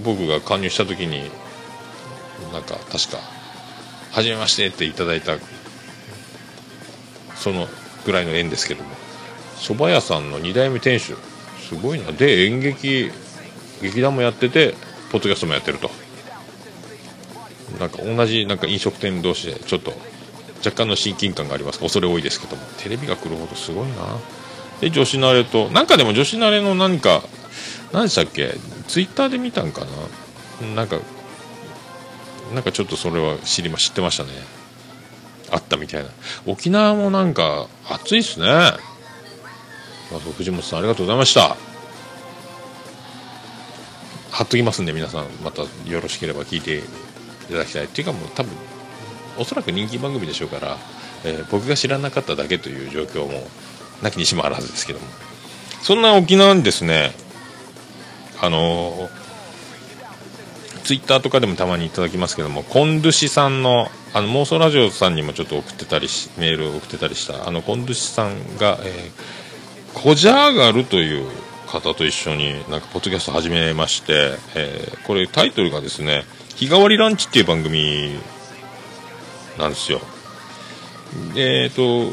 [0.05, 1.29] 僕が加入した時に
[2.53, 3.19] なんか確か
[4.11, 5.37] 「はじめまして」っていただいた
[7.35, 7.67] その
[8.05, 8.89] ぐらいの縁ですけども。
[9.57, 11.15] 蕎麦屋さんの2代目店主
[11.69, 12.11] すごいな。
[12.11, 13.11] で演劇
[13.81, 14.75] 劇団もやってて
[15.11, 15.91] ポッドキャストもやってると。
[17.79, 19.93] なんか同じなんか飲食店同士でちょっと
[20.57, 21.79] 若干の親近感があります。
[21.79, 22.61] 恐れ多いですけども。
[22.77, 23.95] テレビが来るほどすごいな。
[24.79, 27.21] で女子慣れとなんかでも女子慣れの何か
[27.91, 28.55] 何でしたっけ？
[28.87, 29.85] ツイッターで見たんか
[30.61, 30.67] な？
[30.75, 30.99] なんか
[32.53, 34.29] なんかちょっとそれは知りま知ってましたね。
[35.51, 36.09] あったみたいな。
[36.45, 38.47] 沖縄もなんか暑いっすね。
[38.47, 38.79] あ
[40.37, 41.57] 藤本さんありがとうございました。
[44.41, 46.81] 貼っときますんで皆さんまたよろしければ聞いてい
[47.51, 47.85] ただきたい。
[47.85, 48.51] っていうかもう多分
[49.37, 50.77] おそらく人気番組でしょうから、
[51.23, 53.47] えー僕が知らなかっただけという状況も
[54.01, 55.05] なきにしもあらずですけども。
[55.83, 57.11] そんな沖縄にですね
[58.39, 59.09] あの
[60.83, 71.29] ツイッターとかでもたまにいただきますけどもコンドゥシさんのあの妄想ラジオさんにもちょっと送ってたりしメールを送ってたりしたあのコンドゥシさんが、えー、コジャーガルという
[71.71, 76.23] 方と一緒になんかポッドキャスト始めまして、えーこれタイトルがですね
[76.55, 78.11] 日替わりランチっていう番組
[79.57, 79.99] なんですよ。
[81.35, 82.03] えっ、と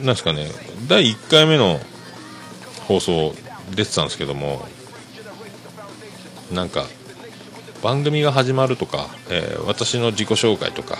[0.00, 0.50] なんですかね
[0.88, 1.80] 第1回目の
[2.86, 3.34] 放送
[3.74, 4.66] 出てたんですけども
[6.52, 6.84] なんか
[7.82, 10.98] 番組が始まるとか、えー私の自己紹介とか、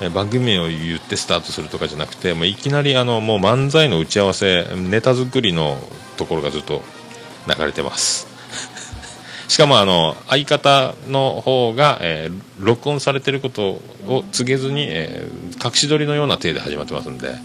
[0.00, 5.76] えー番組名を言ってスタートするとかじゃなくてもういきなりあのもう漫才の打ち合わせネタ作りの
[6.16, 6.82] ところがずっと
[7.46, 8.26] 流れてます。
[9.48, 17.36] しかもあの相方の方が、えー録音されてることを告げずに、えー隠し撮りのような体で始まってますんで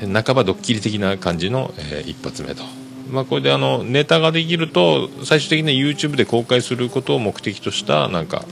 [0.00, 2.62] 半ばドッキリ的な感じの、えー一発目と、
[3.10, 8.44] まあ、これであのネタができると最終的に YouTube で公開することを目的としたなんか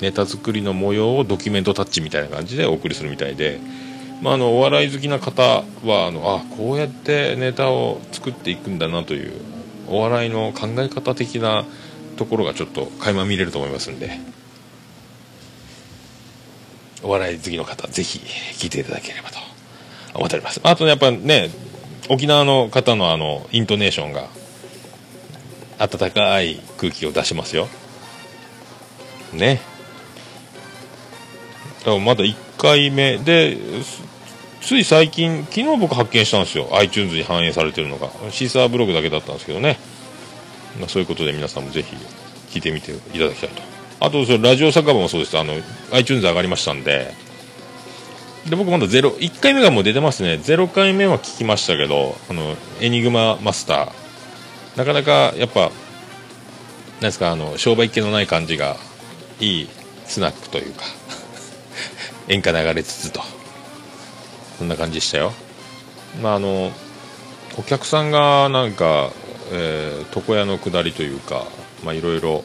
[0.00, 3.60] ネタ作りの模様をドキュメントタッチみたいな感じでお送りするみたいで、
[4.22, 9.32] まあ、あのお笑い好きな方はあのあこうやってネタを作っていくんだなという
[9.88, 11.64] お笑いの考え方的な
[12.16, 14.18] ところがちょっと垣間見れると思いますんで。
[17.02, 18.18] お笑い好きの方ぜひ
[18.54, 19.44] 聞いていただければと。
[20.14, 20.60] 思っております。
[20.62, 21.50] あとねやっぱね
[22.08, 24.28] 沖縄の方のあのイントネーションが
[25.78, 27.68] 温かい空気を出しますよ。
[29.32, 29.60] ね。
[31.84, 33.58] だからまだ1回目で
[34.62, 36.70] つい最近昨日僕発見したんですよ。
[36.72, 38.08] iTunes に反映されてるのが。
[38.30, 39.78] シーサーブログだけだったんですけどね、
[40.80, 41.94] まあ、そういうことで皆さんもぜひ
[42.48, 43.62] 聞いてみていただきたいと。
[44.00, 45.38] あとそれラジオ酒場もそうです。
[45.38, 45.52] あの
[45.92, 47.12] iTunes 上がりましたんで。
[48.48, 50.40] で僕まだ0 1回目がもう出てますね。
[50.42, 54.78] 0回目は聞きましたけどあのエニグママスター。
[54.78, 55.70] なかなかやっぱなん
[57.00, 58.76] ですかあの商売っ気のない感じが
[59.40, 59.68] いい
[60.06, 60.84] スナックというか。
[62.28, 63.20] 演歌流れつつと。
[64.58, 65.32] そんな感じでしたよ。
[66.22, 66.70] まああの
[67.58, 69.10] お客さんがなんか、
[69.52, 71.44] えー床屋の下りというか
[71.84, 72.44] まあいろいろ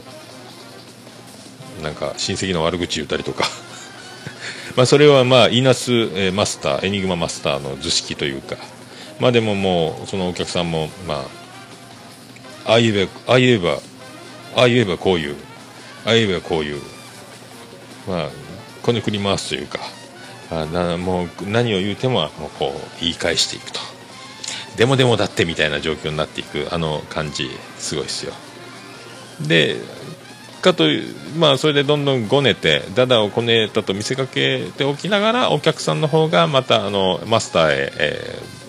[1.84, 3.46] なんか親戚の悪口言ったりとか。
[4.76, 8.58] まあそれはまあイーナス、えーマスターエニグママスターの図式というか。
[9.20, 11.26] まあでももうそのお客さんもま
[12.66, 13.80] あああ言えばああ言えば
[14.56, 15.36] ああ言えばこういう。
[16.06, 16.82] ああ言えばこういう。
[18.08, 18.30] まあ
[18.90, 19.80] こねくり回すというか
[20.52, 23.80] あなもう何を言うてももうこう言い返していくと。
[24.78, 28.34] でもでもだってみたいな状況になっていくあの感じすごいですよ。
[29.42, 29.76] で
[30.62, 30.86] かと
[31.38, 38.60] まあそれでどんどんごねてダダをこねたと見せかけておきながらお客さんの方がまたあのマスターへ、えー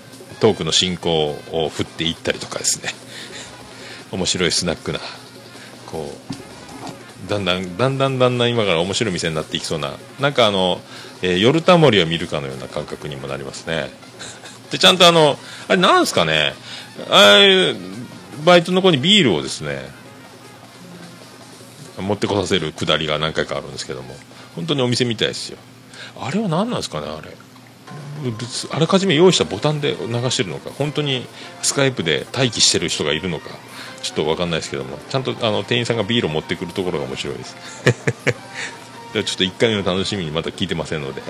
[0.40, 2.88] トークの進行を振っていったりとかですね。
[4.10, 4.98] 面白いスナックな
[5.86, 6.49] こう
[7.30, 10.80] だんだんだんだんだんだん今から面白い店になっていきそうななんかあの、
[11.22, 13.90] えー夜タモリを見るかのような感覚にもなりますね。
[14.70, 16.54] でちゃんとあのあれなんですかね？
[17.10, 17.76] ああいう
[18.44, 19.90] バイトの子にビールをですね
[21.98, 24.16] 持ってこさせるくだりが何回かあるんですけども
[24.56, 25.58] 本当にお店みたいですよ。
[26.20, 27.06] あれは何なんですかね？
[27.08, 27.30] あれ
[28.72, 31.26] あらかじめ用意したボタンで流してるのか本当に
[31.62, 33.50] スカイプで待機してる人がいるのか。
[34.02, 37.56] ちょっと分かんないですけどもちゃんとあの店員さんがビールを持ってくるところが面白いです。
[39.12, 41.22] でちょっと1回目の楽しみにまだ聞いてませんので。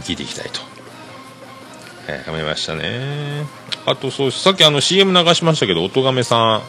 [0.00, 0.60] 聞いていきたいと。
[2.08, 3.44] えーやめましたね。
[3.86, 6.62] あとそうさっきあの CM 流しましたけど音亀さん、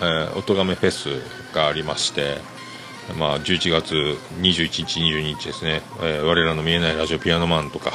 [0.00, 1.08] えー、音亀フェス
[1.52, 2.38] がありまして
[3.18, 3.94] まあ11月
[4.40, 7.92] 21日22日ですね、えー我らの見えないラジオピアノマンとか、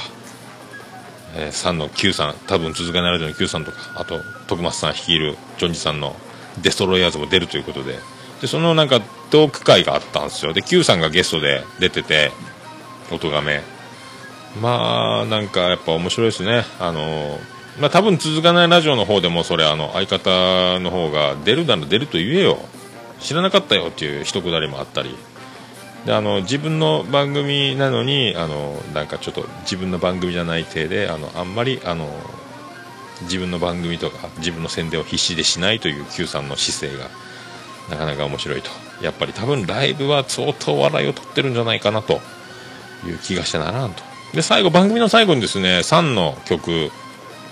[1.35, 6.15] えー、3の Q さん多分続かないラジオの Q さんとかあと徳松さん率いるジョンジさんの
[6.61, 7.99] デストロイヤーズも出るということで。
[8.41, 8.99] でそのなんか
[9.29, 10.53] トーク会があったんですよ。
[10.53, 12.31] で Q さんがゲストで出てて
[13.11, 13.61] 音亀
[14.61, 16.65] まあなんかやっぱ面白いですね。
[16.79, 17.39] あの
[17.79, 22.57] まあ多分続かないラジオの方でもそれあの相方の方が出るなら出ると言えよ。
[23.19, 25.15] 知らなかったよっていう一くだりもあったり。
[26.05, 32.07] であの自分の番組なのにあのなんかちょっと自分の番組じゃない体であのあんまりあの
[33.23, 37.09] 自分の番組とか自分の宣伝を必死でしないという Q さんの姿勢が
[37.89, 38.69] なかなか面白いと。
[39.01, 42.21] やっぱり多分ライブは相当笑いを取ってるんじゃないかなと
[43.05, 44.03] いう気がしてならんと。
[44.33, 46.91] で最後番組の最後にですね3の曲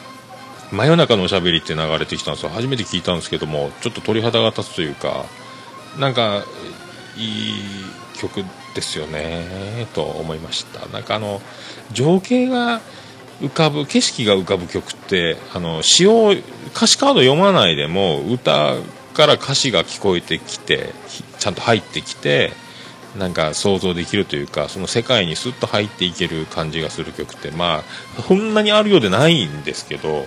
[0.72, 2.49] 「真夜中のおしゃべり」って流れてきたんですよ。
[2.49, 5.26] 初めて聞いたんですけどもちょっと鳥肌が立つというか
[5.99, 6.43] なんか
[7.16, 7.55] いい
[8.18, 8.43] 曲
[8.74, 10.88] ですよねと思いました。
[10.88, 11.41] なんかあの
[11.91, 12.82] 情景が
[13.43, 16.31] 浮かぶ景色が浮かぶ曲ってあの詩を
[16.75, 18.75] 歌詞カード読まないでも歌
[19.13, 20.89] から歌詞が聞こえてきて
[21.37, 22.51] ちゃんと入ってきて
[23.17, 27.83] なんか想像できるというかその世界にスッと入っていける感じがする曲ってま
[28.17, 30.25] あそんなにあるようでないんですけど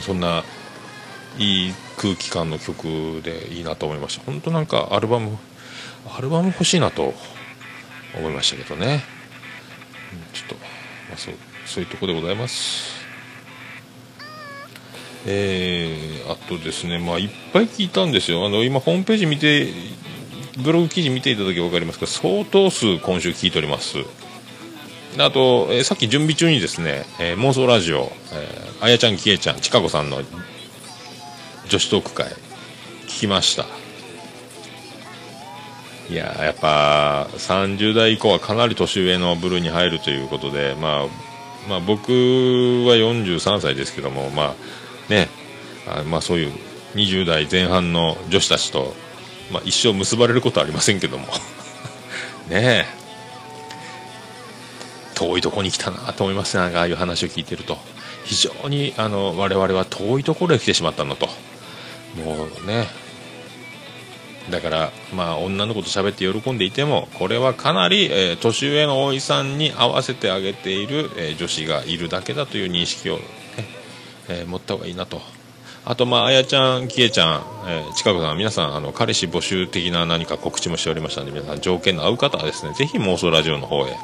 [0.00, 0.44] そんな
[1.36, 4.24] いい空気感の曲でいいなと思いました。
[4.24, 5.36] 本当なんかアルバム
[6.16, 7.12] アルバム欲しいなと
[8.16, 9.04] 思いましたけどね。
[10.32, 10.69] ちょっと、
[11.20, 11.34] そう
[11.66, 12.98] そういうところでございます。
[15.26, 18.46] えー、あとですねまあいっぱい聞いたんですよ。
[18.46, 19.68] あの今ホームページ見て
[20.64, 23.98] ブログ記事見ていただけば分かりますが相当数今週聞いております。
[25.18, 30.22] あと、えーさっき準備中にですね、えー妄想ラジオ、えーあやちゃんきえちゃんちかこさんの
[31.68, 32.28] 女子トーク会
[33.08, 33.79] 聞きました。
[36.10, 41.06] いややっぱ30代以降はかなり年上の部類に入るということで、まあ、
[41.68, 44.56] まあ僕は43歳ですけども、ま
[45.08, 45.28] あね
[45.86, 46.52] あまあ、そういう
[46.94, 48.92] 20代前半の女子たちと、
[49.52, 51.28] まあ、一生結ばれることはありませんけども。
[52.50, 53.00] ねえ。
[55.14, 57.78] 遠いとこに来たなと思いますねああいう話を聞いてると。
[58.24, 61.28] 非常にあの我々は遠いところへ来てしまったのと。
[62.16, 62.88] もうね
[64.48, 73.22] だからまあ女の子と喋って喜んでいてもこれはかなり、えー年上のおいさんに合わせてあげている、えー女子がいるだけだという認識を、ね
[74.28, 75.20] えー持った方がいいなと
[75.84, 83.96] あとまああやちゃんきえちゃん、えー、近くさん皆さんあの彼氏募集的な何か告知もしておりましたので皆さん条件の合う方はですねぜひ妄想ラジオの方へ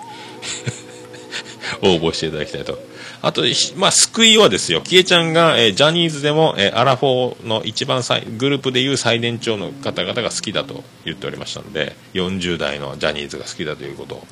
[1.83, 2.96] 応募していただきたいと。
[3.27, 3.43] あと、
[3.75, 14.25] まあ、救いはですよ、キエちゃんが、えージャニーズでも、えーアラフォーの一番最グループでいう最年長の方々が好きだと言っておりましたので、40代のジャニーズが好きだということ、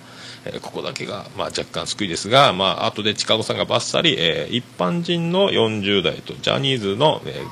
[0.45, 7.43] えーここだけが、まあ、若干救いですが、まあ、後で近子さんがバッサリ、え一般人の40代とジャニーズの、え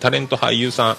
[0.00, 0.96] タレント俳優さん、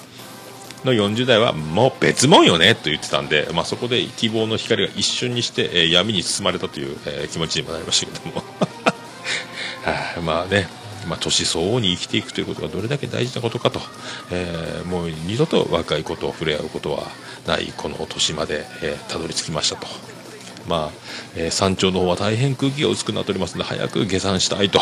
[0.84, 8.81] の40代はもう別もんよねと言ってたんで、まあ、そこで希望の光が一瞬にして、え闇に包まれたという、え気持ちにもなりましたけども。
[9.84, 10.22] はい。
[10.22, 10.68] まあね、
[11.08, 13.80] まあ、年相応に生きていくということがどれだけ大事なことかと、
[14.32, 17.04] えーもう二度と若い子と触れ合うことは
[17.48, 19.88] ないこの年まで、えーたどり着きましたと。
[20.68, 20.98] まあ
[21.36, 24.80] えー山頂の方は大変空気が薄くなっておりますので早く下山したいと、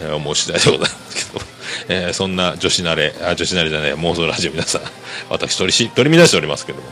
[0.00, 1.44] えー思う次第でございますけど、
[1.88, 4.82] えーそんな女子慣れあ女子慣れじゃない妄想ラジオ皆さん
[5.30, 6.88] 私取りし取り乱しておりますけども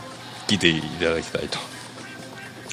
[0.47, 1.59] 聞いていただきたいと。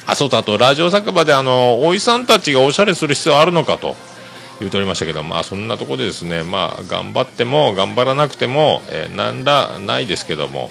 [0.05, 3.95] あそうとあとラジオ酒場であのおいさんたちがおしゃれする必要あるのかと。
[4.59, 10.69] 言うておりましたけどまあそんなところでですねまあ頑張っても頑張らなくても、えーなんらないですけども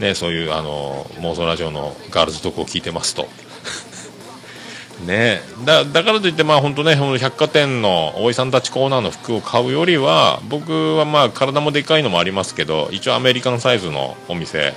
[0.00, 3.28] ねそういうあの妄想ラジオのガールズトークを聞いてますと。
[5.06, 14.72] ねだだからといって、まあ本当ね、百貨店のおいさんたちコーナーの服を買うよりは、僕はまあ体もでかいのもありますけど、一応アメリカンサイズのお店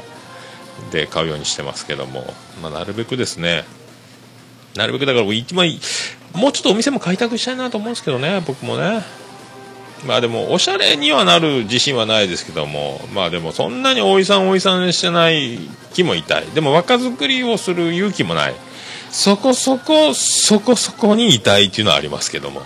[0.91, 3.63] で買うようにしてますけども、まあ、なるべくですね、
[4.75, 5.67] なるべくだから一番、
[6.33, 9.03] もうちょっとお店も開拓したいなと思うんですけどね、僕もね。
[10.05, 15.59] まあでも、おしゃれにはなる自信はないですけども、まあでも、そんなにおいさんおいさんしてない
[15.93, 16.45] 気も痛い。
[16.53, 18.55] でも、若作りをする勇気もない。
[19.09, 22.61] そこそこ、そこそこに痛いっていうのはありますけども。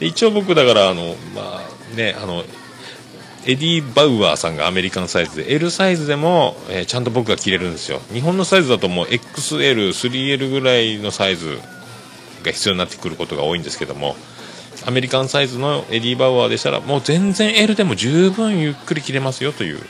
[0.00, 1.62] 一応僕、だから、あの、ま
[1.94, 2.44] あね、あの、
[3.46, 11.60] Eddie Bauer さんがアメリカンサイズで L サイズでも、えーちゃんと僕が着れるんですよ日本のサイズだともう XL3L ぐらいのサイズ
[12.46, 14.16] が必要になってくることが多いんですけども
[14.86, 19.80] アメリカンサイズの Eddie Bauer でしたらもう全然 L でも十分ゆっくり着れますよという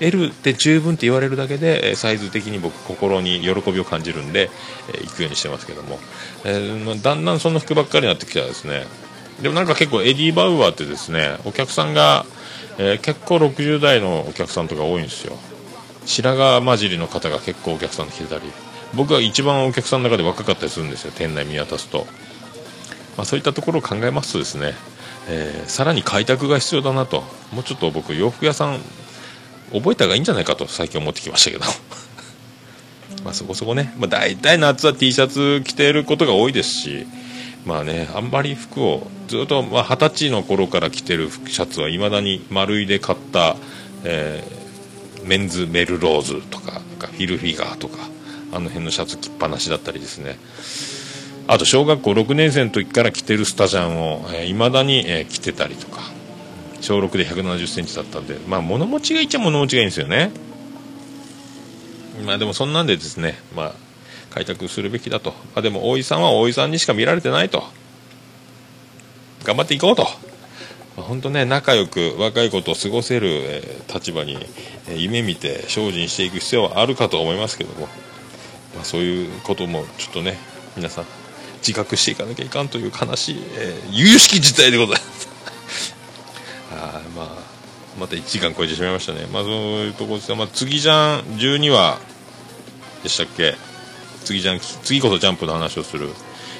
[0.00, 4.50] L で十分って言われるだけでサイズ的に僕心に喜びを感じるんで、
[4.88, 5.98] えー行くようにしてますけども、
[6.44, 8.84] えーだんだんその服ばっかりになってきたらですね
[9.42, 12.24] でもなんか結構 Eddie Bauer ってですねお客さんが、
[12.78, 15.36] えー結構60代のお客さんとか多いんですよ。
[16.06, 18.42] 白髪混じりの方が結構お客さんで来てたり。
[18.94, 21.12] 僕が一番お客さんの中で若かったりするんですよ。
[21.14, 22.06] 店内見渡すと、
[23.16, 24.74] まあ、そういったところを考えますとですね、
[25.28, 27.22] えーさらに開拓が必要だなと。
[27.52, 28.78] もうちょっと僕洋服屋さん
[29.72, 31.64] 覚えた方がいいんじゃないかと最近思ってきましたけど。
[33.24, 37.06] まあそこそこね、まあ、大体夏は T シャツ着てることが多いですし
[37.64, 43.56] まあねあんまり服をずっとまあ二十歳の頃から着てるシャツはいまだに丸いで買った、
[44.04, 44.58] えー
[45.28, 47.98] メンズメルローズとかなんかフィルフィガーとか
[48.52, 50.38] あの辺のシャツ着っぱなしだったりですね。
[51.46, 56.02] あと小学校6年生の時から着てるスタジャンをいま、えー未だに、えー着てたりとか。
[56.80, 58.38] 小6で1 7 0センチだったんで。
[58.46, 60.30] まあ物持ちがいいっちゃ物持ちがいいんですよね。
[62.24, 63.38] まあでもそんなんでですね。
[63.54, 63.72] まあ
[64.30, 65.34] 開拓するべきだと。
[65.54, 67.64] あでも大井さんは大井さんにしか見られてないと。
[69.44, 70.06] 頑張っていこうと。
[70.96, 74.36] 本当ね仲良く若い子と過ごせる、えー立場に、
[74.88, 77.88] えー夢見て精進していく必要はあるかと思いますけども、
[78.78, 80.38] まあ、そういうこともちょっとね
[80.76, 81.04] 皆さん
[81.58, 85.28] 自覚していかなきゃいかんという悲しい、えー、由々しき事態でございます。
[86.72, 87.26] あまあ
[87.98, 89.26] また1時間超えてしまいましたね。
[89.32, 91.98] まあそういうところですが、まあ、次じゃん12話
[93.02, 93.56] でしたっけ？
[94.24, 96.10] 次じゃん次こそジャンプの話をする。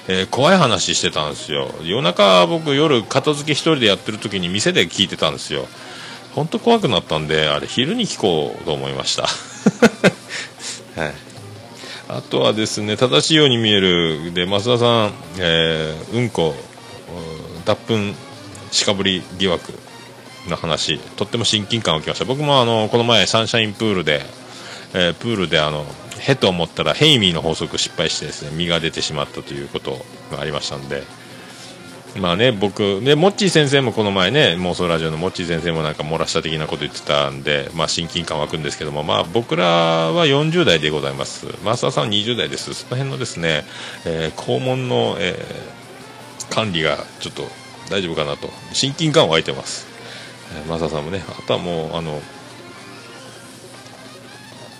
[0.08, 1.72] えー怖い話してたんですよ。
[1.84, 5.68] 夜中僕夜片付け一人でやってる時に店で聞いてたんですよ。
[6.34, 9.28] 本当怖くなったんであれ昼に聞こうと思いました。
[11.00, 11.27] はい。
[12.08, 16.54] あとはですね正しいように見えるで増田さん、えーうんこ
[17.64, 18.14] 脱粉
[18.70, 19.72] しかぶり疑惑
[20.48, 22.24] の話とっても親近感を受けました。
[22.24, 24.22] 僕もあのこの前サンシャインプールで、
[24.94, 25.84] えープールであの
[26.18, 29.98] へと思ったらヘイミーの法則失敗してですね実が出てしまったということ
[30.30, 31.02] がありましたんで
[32.18, 41.46] まあね僕でモッチー先生もこの前ね妄想ラジオのモッチー先生もなんか漏らした的なこと言ってたんでまあ親近感湧くんですけどもまあ僕らは40代でございます。
[41.64, 42.74] 増田さんは20代です。
[42.74, 43.64] その辺のですね、
[44.04, 45.78] えー肛門の、えー
[46.50, 47.42] 管理がちょっと
[47.90, 48.48] 大丈夫かなと。
[48.72, 49.86] 親近感湧いてます、
[50.56, 52.20] えー、増田さんもねあとはもうあの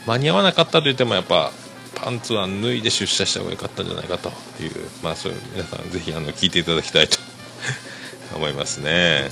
[0.07, 1.53] 間に合わなかったと言ってもやっぱ
[1.95, 4.31] パンツは脱いで出社した方が良かったんじゃないかと
[4.63, 4.73] いう
[5.03, 7.19] まあそういう皆さんぜひあの聞いていただきたいと
[8.35, 9.31] 思いますね。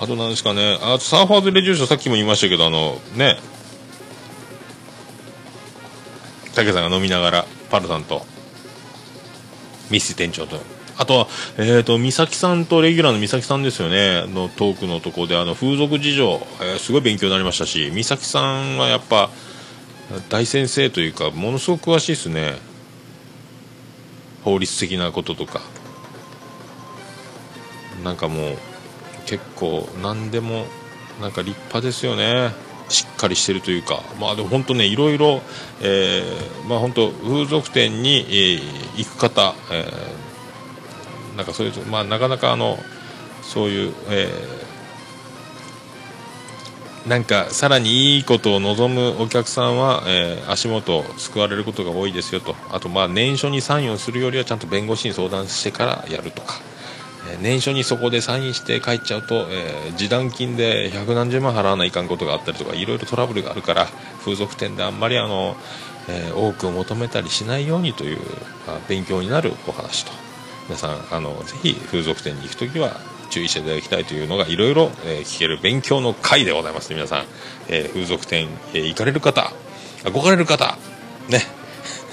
[0.00, 0.78] あと何ですかね。
[0.82, 3.38] あとサーファーズレジューションさっきも言いましたけどあのね。
[6.54, 8.24] 武さんが飲みながらパルさんと。
[9.90, 10.58] ミス店長と。
[10.98, 11.28] あとは、
[11.58, 14.26] えー、と美咲さんとレギュラーの美咲さんですよね。
[14.28, 19.30] のトークのところであの風俗事情、えーすごい勉強になりましたし美咲さんはやっぱ
[20.28, 22.54] 大先生というかものすごく詳しいですね。
[24.44, 25.60] 法律的なこととか。
[28.04, 28.56] なんかもう
[29.26, 30.66] 結構何でも
[31.20, 32.50] なんか立派ですよね。
[32.88, 34.02] しっかりしてるというか。
[34.20, 35.42] まあでも本当ねいろいろ、
[35.80, 38.60] えーまあ本当風俗店に、えー
[38.96, 42.78] 行く方、えーなんかそういうまあなかなかあの
[43.42, 52.54] そういう、えーなんかさらにいいことを望むお客さんは、えー足元を救われることが多いですよと。
[52.70, 56.60] あとまあ念書にサインをするよりはちゃんと弁護士に相談してからやるとか、
[57.30, 63.86] えー念書にそこでサインして帰っちゃうと、えー示談金で百何十万払わないかんことがあったりとかいろいろトラブルがあるから
[64.20, 65.56] 風俗店であんまりあの、
[66.08, 68.18] えー多くを求めたりしないようにという、
[68.66, 70.12] まあ勉強になるお話と。
[70.68, 73.00] 皆さんあのぜひ風俗店に行くときは
[73.30, 77.24] 注意していただきたいというのがいろいろ聞ける勉強の回でございますね皆さん、
[77.68, 79.52] えー風俗店、え行かれる方
[80.04, 80.76] 憧れる方
[81.28, 81.42] ね。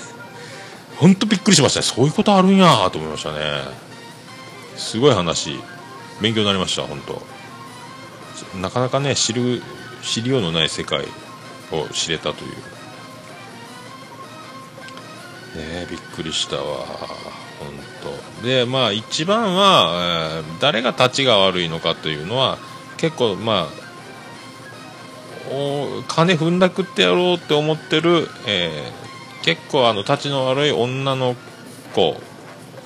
[0.97, 1.85] 本当びっくりしましたね。
[1.85, 3.92] そういうことあるんやと思いましたね。
[4.75, 5.59] すごい話
[6.21, 7.21] 勉強になりました本当。
[8.57, 9.61] なかなかね知る
[10.01, 11.05] 知りようのない世界
[11.71, 12.51] を知れたという。
[12.51, 12.65] ね
[15.57, 17.69] えびっくりしたわ本
[18.41, 18.45] 当。
[18.45, 22.57] でまあ一番は、えー誰が立ちが悪いのかというのは
[22.97, 23.83] 結構まあ
[25.51, 29.03] お金踏んだくってやろうって思ってる、えー
[29.43, 31.35] 結構あの立ちの悪い女の
[31.93, 32.15] 子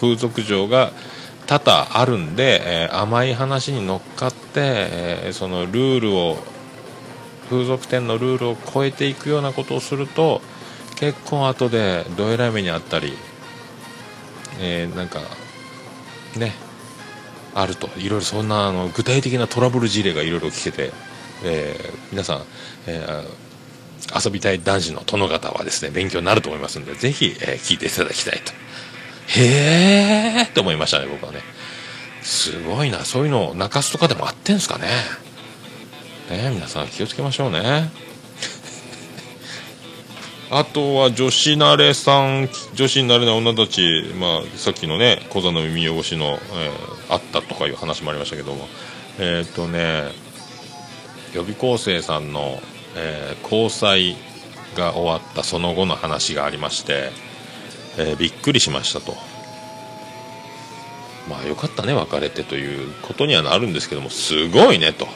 [0.01, 0.91] 風俗嬢が
[1.47, 6.37] 多々あるんで、えー甘い話に乗っかって、えーそのルールを
[7.49, 10.41] 風俗店のルールを超えていくようなことをすると
[10.97, 13.13] 結構後でどえらい目にあったり、
[14.59, 15.19] えーなんか
[16.37, 16.53] ね
[17.55, 17.87] あると。
[17.97, 20.91] いろいろそんなあの具体的なトラブル事例がいろいろ聞けて、
[21.43, 22.43] えー皆さん、
[22.87, 23.47] えー
[24.23, 28.66] 遊びたい男子の殿方はですね勉強になると思いますんでぜひ、え聞いていただきたいと。
[29.27, 31.41] へえって思いましたね僕はね。
[32.21, 34.87] すごいなそういうの中洲とかでもあってんすかね。
[36.29, 37.89] ね皆さん気をつけましょうね。
[40.51, 48.67] あとは女子慣れさん女子になれない女たち、まあ、さっきのね小座の耳汚しの、えーあったとかいう話もありましたけども。
[49.17, 50.11] えっ、とね
[51.33, 52.61] 予備校生さんの、
[52.95, 54.17] えー交際
[54.75, 57.11] が終わったその後の話がありまして、
[57.97, 59.15] えーびっくりしましたと。
[61.29, 65.07] まあよかったね別れてということにはなるんですけどもすごいねと。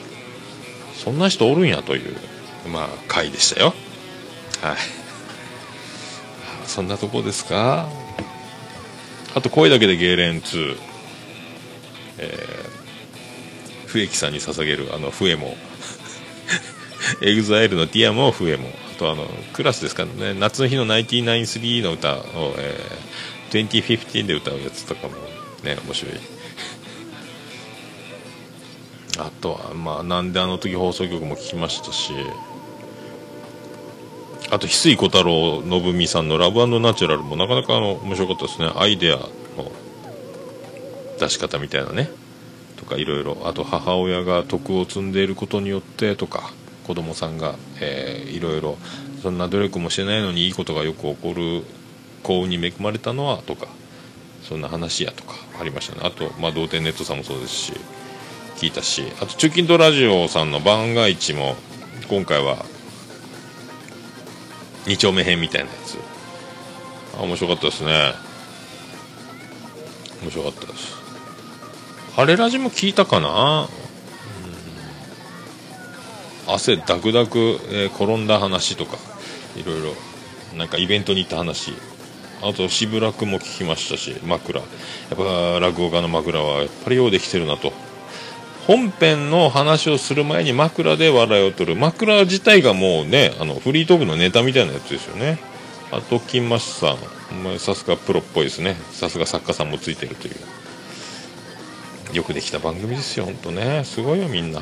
[0.94, 2.16] そんな人おるんやという
[2.70, 3.74] まあ回でしたよ。
[4.60, 4.76] はい。
[6.66, 7.88] そんなとこですか？
[9.34, 10.76] あと声だけでゲーレン2
[12.18, 15.56] えー、笛木さんに捧げるあの笛も。
[17.22, 18.70] エグザイルのティアも笛も。
[19.02, 20.38] とあのクラスですからね。
[20.38, 22.22] 夏の日の993の歌を、
[22.56, 25.14] えー、2015で歌うやつとかも
[25.64, 26.14] ね面白い。
[29.18, 32.12] あとはまあなんであの時放送局も聞きましたし。
[34.50, 38.70] あと翡翠小太郎信美さんの「ラブナチュラル」もなかなかあの面白かったですね。
[38.76, 39.32] アイデアの
[41.18, 42.10] 出し方みたいなね。
[42.76, 43.38] とかいろいろ。
[43.46, 46.52] あと母親が徳を積んでいることによってとか。
[46.86, 48.78] 子供さんが、えーいろいろ
[49.22, 51.62] そんな努力もしてないのにいいことがよく起こる
[52.22, 53.68] 幸運に恵まれたのはとか
[54.42, 56.02] そんな話やとかありましたね。
[56.04, 57.72] あと、まあ、童貞ネットさんもそうですし
[58.56, 61.56] 聞いたしあと中近東ラジオさんの番外地も
[62.08, 62.64] 今回は
[64.86, 65.96] 2丁目編みたいなやつ。
[67.16, 68.12] あ面白かったですね。
[70.22, 70.96] 面白かったです。
[72.16, 73.68] あれラジも聞いたかな？
[76.54, 77.38] 汗ダクダク、
[77.70, 78.96] えー転んだ話とか
[79.56, 79.94] いろいろ
[80.56, 81.72] なんかイベントに行った話。
[82.44, 84.58] あと渋楽も聞きましたし枕。
[84.60, 84.68] やっ
[85.16, 87.72] ぱ落語家の枕はやっぱりようできてるなと。
[88.66, 91.80] 本編の話をする前に枕で笑いを取る。
[91.80, 95.38] 枕自体がもうねあのフリートークのネタみたいなやつですよね。
[95.92, 98.76] あと金マッシュさんお前さすがプロっぽいですね。
[98.90, 100.30] さすが作家さんもついてるとい
[102.12, 102.16] う。
[102.16, 103.84] よくできた番組ですよ本当ね。
[103.84, 104.60] すごいよみんな。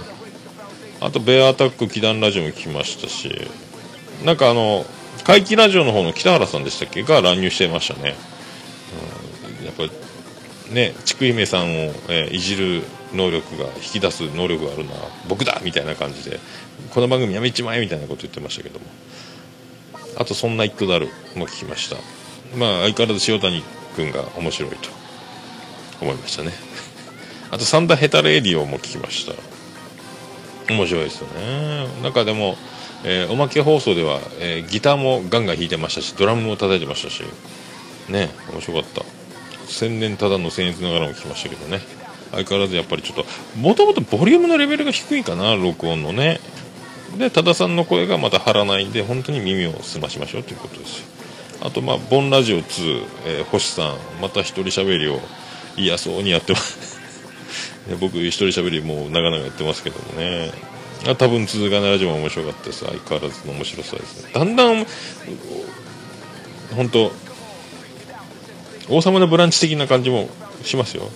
[1.01, 3.31] あとベアアタック祈願ラジオも聞きましたし
[4.24, 4.85] なんかあの
[5.24, 7.02] 怪奇ラジオの方の北原さんでしたっけ？
[7.02, 8.14] が乱入してましたね、
[9.60, 9.90] うん、やっぱり
[10.74, 12.82] ね筑姫さんを、えーいじる
[13.12, 15.60] 能力が引き出す能力があるのは僕だ！
[15.64, 16.39] みたいな感じで
[16.94, 17.81] この番組やめちまえ！
[17.81, 18.86] みたいなこと言ってましたけども。
[20.16, 21.97] あと「そんな一個だる」も聞きました。
[22.56, 23.62] まあ相変わらず塩谷
[23.97, 24.90] 君が面白いと
[26.01, 26.52] 思いましたね。
[27.51, 29.32] あと「サンダヘタレーディオ」も聞きました。
[30.70, 31.86] 面白いですよね。
[32.02, 32.56] なんかでも、
[33.05, 37.22] えーおまけ放送では、えーギターもガンガン弾いてましたしドラムも叩いてましたし
[38.09, 39.02] ね面白かった。
[39.66, 41.80] 千年ただの僭越ながらも聞きましたけどね。
[42.32, 43.24] 相変わらずやっぱりちょっと
[43.59, 46.40] もともとボリュームのレベルが低いかな録音のね。
[47.18, 51.02] で多田さんの声がまた張らないんで本当に耳を澄ましましょうということです
[51.60, 55.20] あとまあ「ボンラジオ2」えー星さんまた一人喋りを
[55.76, 56.99] 嫌そうにやってます。
[58.01, 60.51] 僕一人喋りもう長々やってますけどもね。
[61.09, 62.85] あ多分続かないラジオも面白かったです。
[62.85, 64.32] 相変わらずの面白さですね。
[64.32, 64.86] だんだん
[66.77, 67.11] 本当
[68.89, 70.28] 王様のブランチ的な感じも
[70.62, 71.09] しますよ。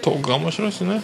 [0.00, 1.02] トークが面白いですね。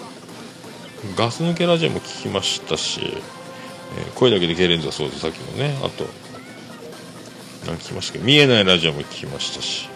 [1.17, 6.05] ガス抜けラジオも聞きましたし、えー声だけでゲレンズはそうですさっきのねあと
[7.67, 9.89] 何聞きましたっけ見えないラジオも聞きましたし。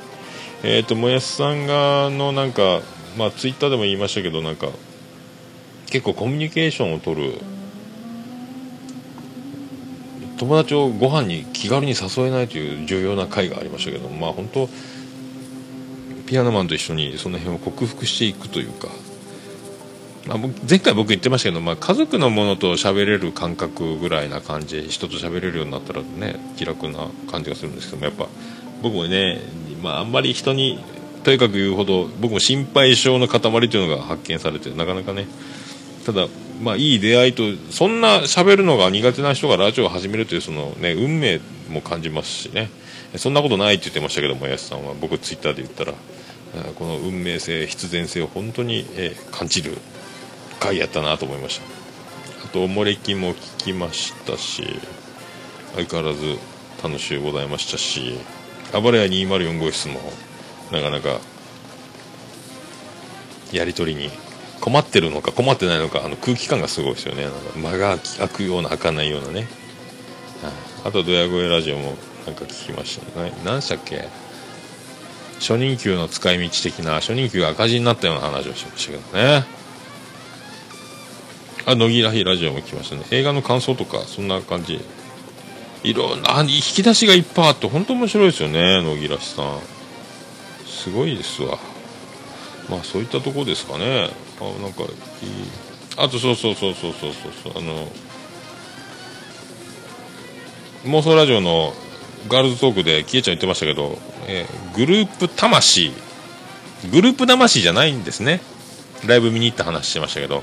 [0.65, 2.83] えっ、ともやしさんがのなんか
[3.17, 4.69] まあツイッターでも言いましたけどなんか
[5.91, 7.39] 結構コミュニケーションを取る。
[10.39, 14.69] 友達をご飯に気軽に誘えないという重要な回がありましたけどまあ本当
[16.27, 18.89] ピアノマンと一緒にその辺を克服していくというか、
[20.27, 28.27] まあ、前回僕言ってましたけど、まあ、家族のものと喋れる感覚ぐらいな感じで人と喋れるようになったらね気楽な感じがするんですけどもやっぱ
[28.83, 29.41] 僕もね、
[29.83, 30.83] まあ、あんまり人に
[31.25, 35.27] とにかく言うほど僕も心配性の塊というのが発見されてなかなかね。
[36.05, 36.27] ただ
[36.63, 41.41] まあいい出会いとそんな喋るのが苦手な人がラジオを始めるというそのね運命
[41.71, 42.71] も感じますしね。
[43.17, 44.95] そんなことないって言ってましたけどもやすさんは。
[45.01, 45.93] 僕ツイッターで言ったら
[46.77, 48.85] この運命性必然性を本当に、
[49.31, 49.79] 感じる
[50.61, 51.83] 回やったなと思いました。
[52.45, 54.81] あとおもれきも聞きましたし
[55.77, 56.39] 相変わらず
[56.83, 58.19] 楽しゅうございましたし
[58.73, 60.01] 暴れ屋204号室も
[60.73, 61.21] なかなか
[63.53, 64.11] やり取りに
[64.61, 67.27] 困ってるのか困ってないのかあの空気感がすごいですよね。
[67.57, 69.47] 間が開くような開かないようなね、
[70.85, 71.95] あとドヤ声ラジオも
[72.27, 73.33] なんか聞きましたね。
[73.45, 74.09] 何でしたっけ？
[75.41, 79.45] 初任給の使い道的な初任給が赤字になったような話をしましたけどね。
[81.67, 83.03] あ野木らひラジオも聞きましたね。
[83.11, 84.81] 映画の感想とかそんな感じ。
[85.85, 89.59] いろんな引き出しがいっぱいあって本当面白いですよね野木らひさん。
[90.83, 91.59] すごいですわ。
[92.69, 94.11] まあそういったとこですかね。
[94.41, 94.91] あなんかいい。
[95.97, 97.13] あとそうそうそうそうそう
[97.45, 97.53] そう。
[97.57, 97.87] あの
[100.87, 101.73] 妄想ラジオの
[102.29, 103.97] ガールズトークでキエちゃん言ってましたけど、
[104.27, 105.93] えーグループ魂。
[106.91, 108.41] グループ魂じゃないんですね。
[109.07, 110.43] ライブ見に行った話してましたけど。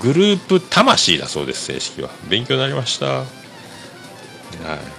[0.00, 2.08] グループ魂だそうです正式は。
[2.30, 3.06] 勉強になりました。
[3.06, 4.97] はい。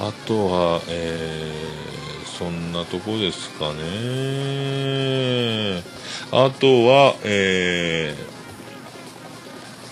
[0.00, 5.82] あとはえーそんなとこですかね。
[6.30, 8.18] あとはえー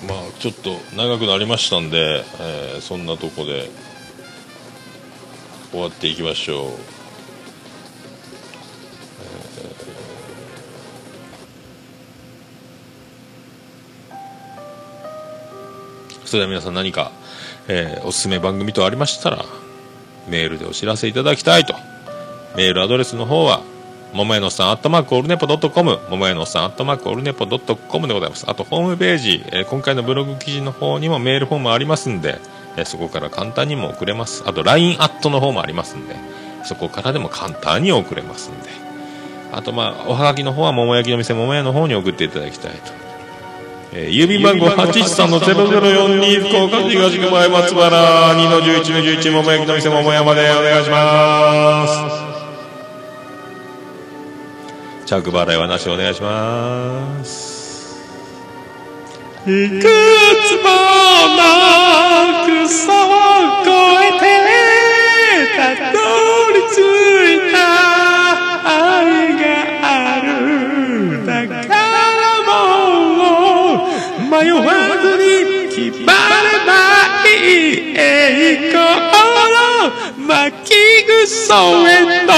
[0.06, 3.68] まあちょっと長くなりましたんで、えーそんなとこで
[5.72, 6.70] 終わっていきましょう、
[16.24, 17.10] それでは皆さん何か、
[17.66, 19.44] えーおすすめ番組とありましたら
[20.28, 21.74] メールでお知らせいただきたいと
[22.56, 23.62] メールアドレスの方は
[24.12, 28.46] ももやのさん、アットマークオルネポドットコム、ももやのさん、アットマークオルネポドットコムでございます。
[28.48, 32.38] あと、ホームページ、えー今回のブログ記事の方にもメールフォームありますんで、
[32.78, 34.42] えーそこから簡単にも送れます。
[34.46, 36.16] あと、LINE アットの方もありますんで、
[36.64, 38.70] そこからでも簡単に送れますんで。
[39.52, 43.05] あと、まあ、おはがきの方は、桃焼きの店、桃屋の方に送っていただきたいと。
[43.92, 52.26] えー郵便番号813-0042福岡市東区前松原2-11-11桃焼きの店桃山でお願いします。
[55.06, 57.56] 着払いはなしお願いします。
[59.46, 59.86] いくつ
[60.64, 60.68] も
[61.36, 61.44] の
[62.66, 63.70] 草を越
[64.02, 64.24] えて
[65.56, 66.25] たど
[74.28, 74.60] 迷わ
[75.00, 76.70] ずに決まれば
[77.24, 78.74] いい栄光
[79.52, 80.32] の巻
[80.64, 80.74] き
[81.24, 81.54] 草
[81.88, 82.32] へと。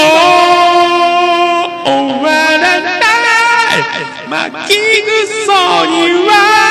[1.85, 1.93] 終
[2.23, 2.99] わらない。
[4.29, 4.69] 巻き
[5.47, 5.49] 草
[5.87, 5.93] に
[6.27, 6.68] は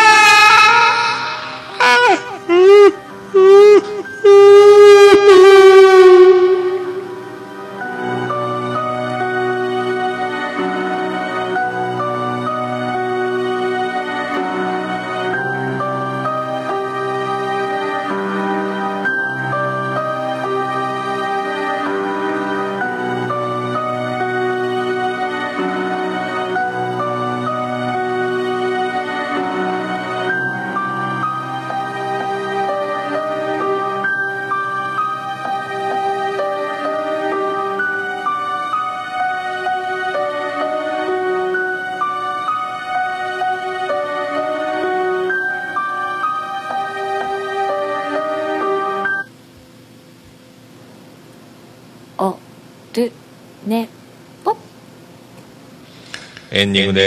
[56.58, 57.00] エンディングで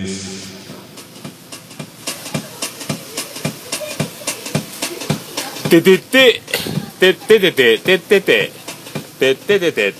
[0.00, 0.48] ーす。
[5.68, 6.40] ててて。
[6.98, 7.78] てててて。
[7.78, 8.56] ててててて。
[9.18, 9.92] てててて。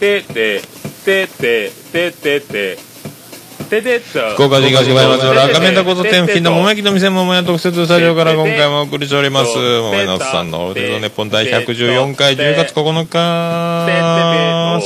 [0.00, 2.91] ててててててててててと
[3.72, 3.80] 福
[4.44, 9.56] 岡市東区前松原赤面田交差点付近の桃焼きの店桃屋特設スタジオから今回もお送りしております。
[9.56, 13.86] 桃屋のおっさんのオールデッポン第114回10月9日。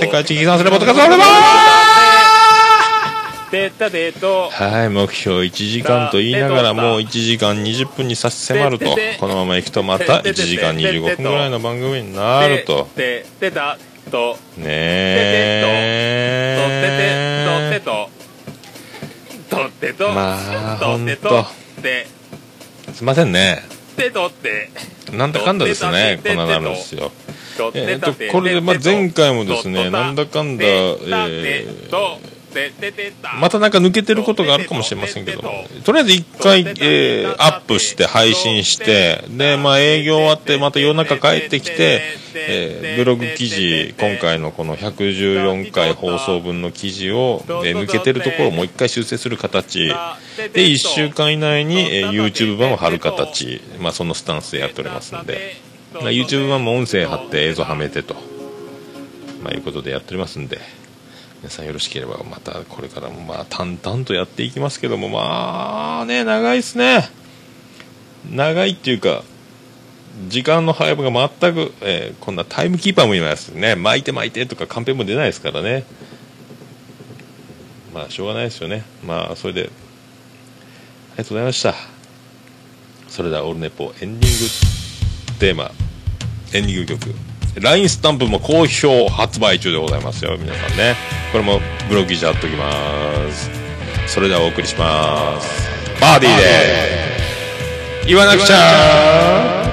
[0.00, 0.98] 世界一批算するポッドキャス
[4.20, 12.86] トはい目標1時間と言いながらもう1時間20分に差し迫るとこのままいくとまた1時間25分ぐらいの番組になると。
[14.58, 15.64] ねえ
[19.86, 20.36] てとま
[20.74, 21.44] あとてと。
[22.92, 23.62] すいませんね。
[23.96, 24.70] てとって。
[25.12, 27.12] なんだかんだですねこんななるんですよ
[27.56, 32.35] とえー、とこれで、まあ、前回もですねなんだかんだ、えー
[33.40, 35.50] またなんか抜けてることがあるかもしれませんけども。
[35.84, 42.00] とりあえず一回、えーアップして配信してで、まあ、営業終わってまた夜中帰ってきて、
[42.34, 49.88] えーブログ記事今回のこの114回放送分の記事を、えー抜けてるところをもう一回修正する形。
[49.88, 49.94] で
[50.66, 55.56] 1週間以内に、えー YouTube 版を貼る形、まあ、そのスタンスでやっておりますんで、
[55.92, 58.14] まあ、YouTube 版も音声貼って映像はめてと。
[59.42, 60.58] まあ、いうことでやっておりますんで
[61.42, 67.08] 皆さんよろしければまたこれからもまあ淡々とやっていきますけどもまあね長いですね。
[68.30, 69.22] 長いっていうか
[70.28, 73.76] 時間の配分が全く、えーこんなタイムキーパーもいますね。
[73.76, 75.84] 巻いて巻いてとかカンペも出ないですからね。
[77.92, 78.84] まあしょうがないですよね。
[79.04, 79.70] まあそれであり
[81.18, 81.74] がとうございました。
[83.08, 85.70] それではオールネポエンディングテーマ
[86.52, 87.35] エンディング曲。
[87.60, 90.94] LINE スタンプも好評発売中でございますよ皆さんね。
[91.32, 92.70] これもブログ記事貼っときま
[93.32, 93.50] す。
[94.06, 95.70] それではお送りします。
[96.00, 96.42] バーディーで
[98.06, 99.65] 言わなくちゃ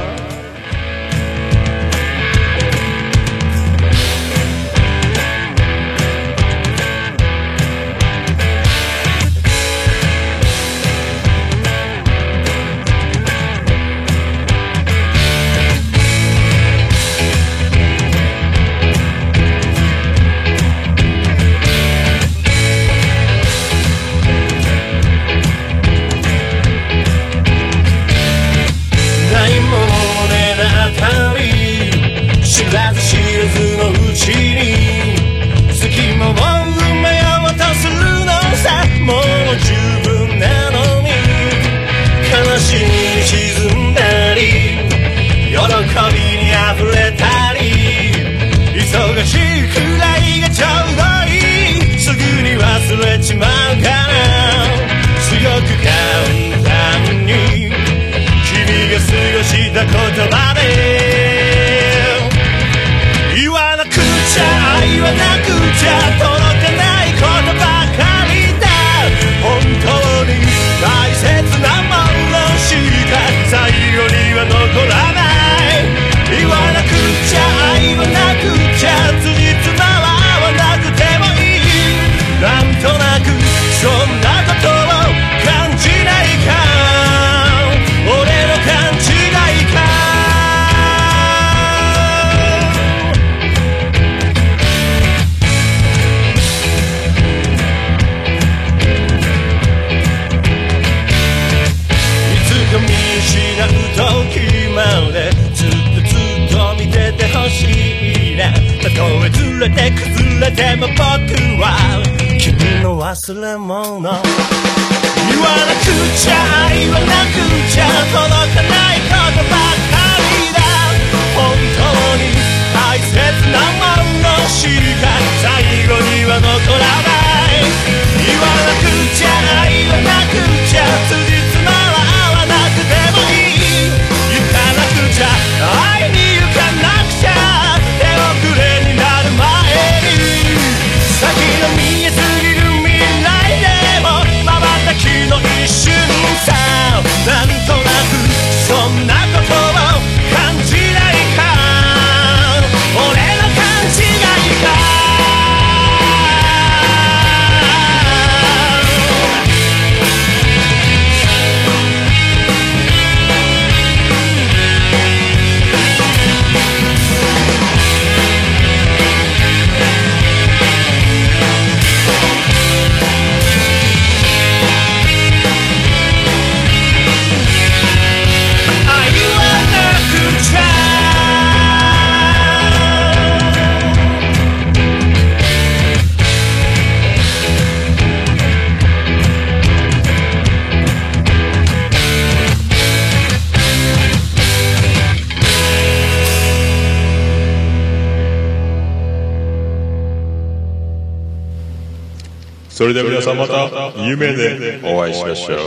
[204.13, 205.57] 夢でお会いしましょう。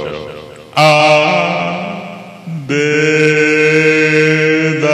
[0.75, 4.89] あーでだ。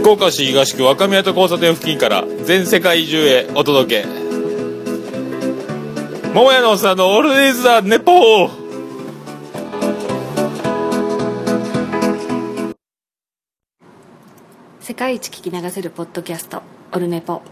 [0.00, 4.08] 福岡市東区若宮と交差点付近から全世界中へお届け。
[6.34, 8.50] 桃屋のおっさんのオールディーズ・ザ・ネポー。
[14.80, 16.62] 世界一聞き流せるポッドキャスト
[16.92, 17.42] オルネポ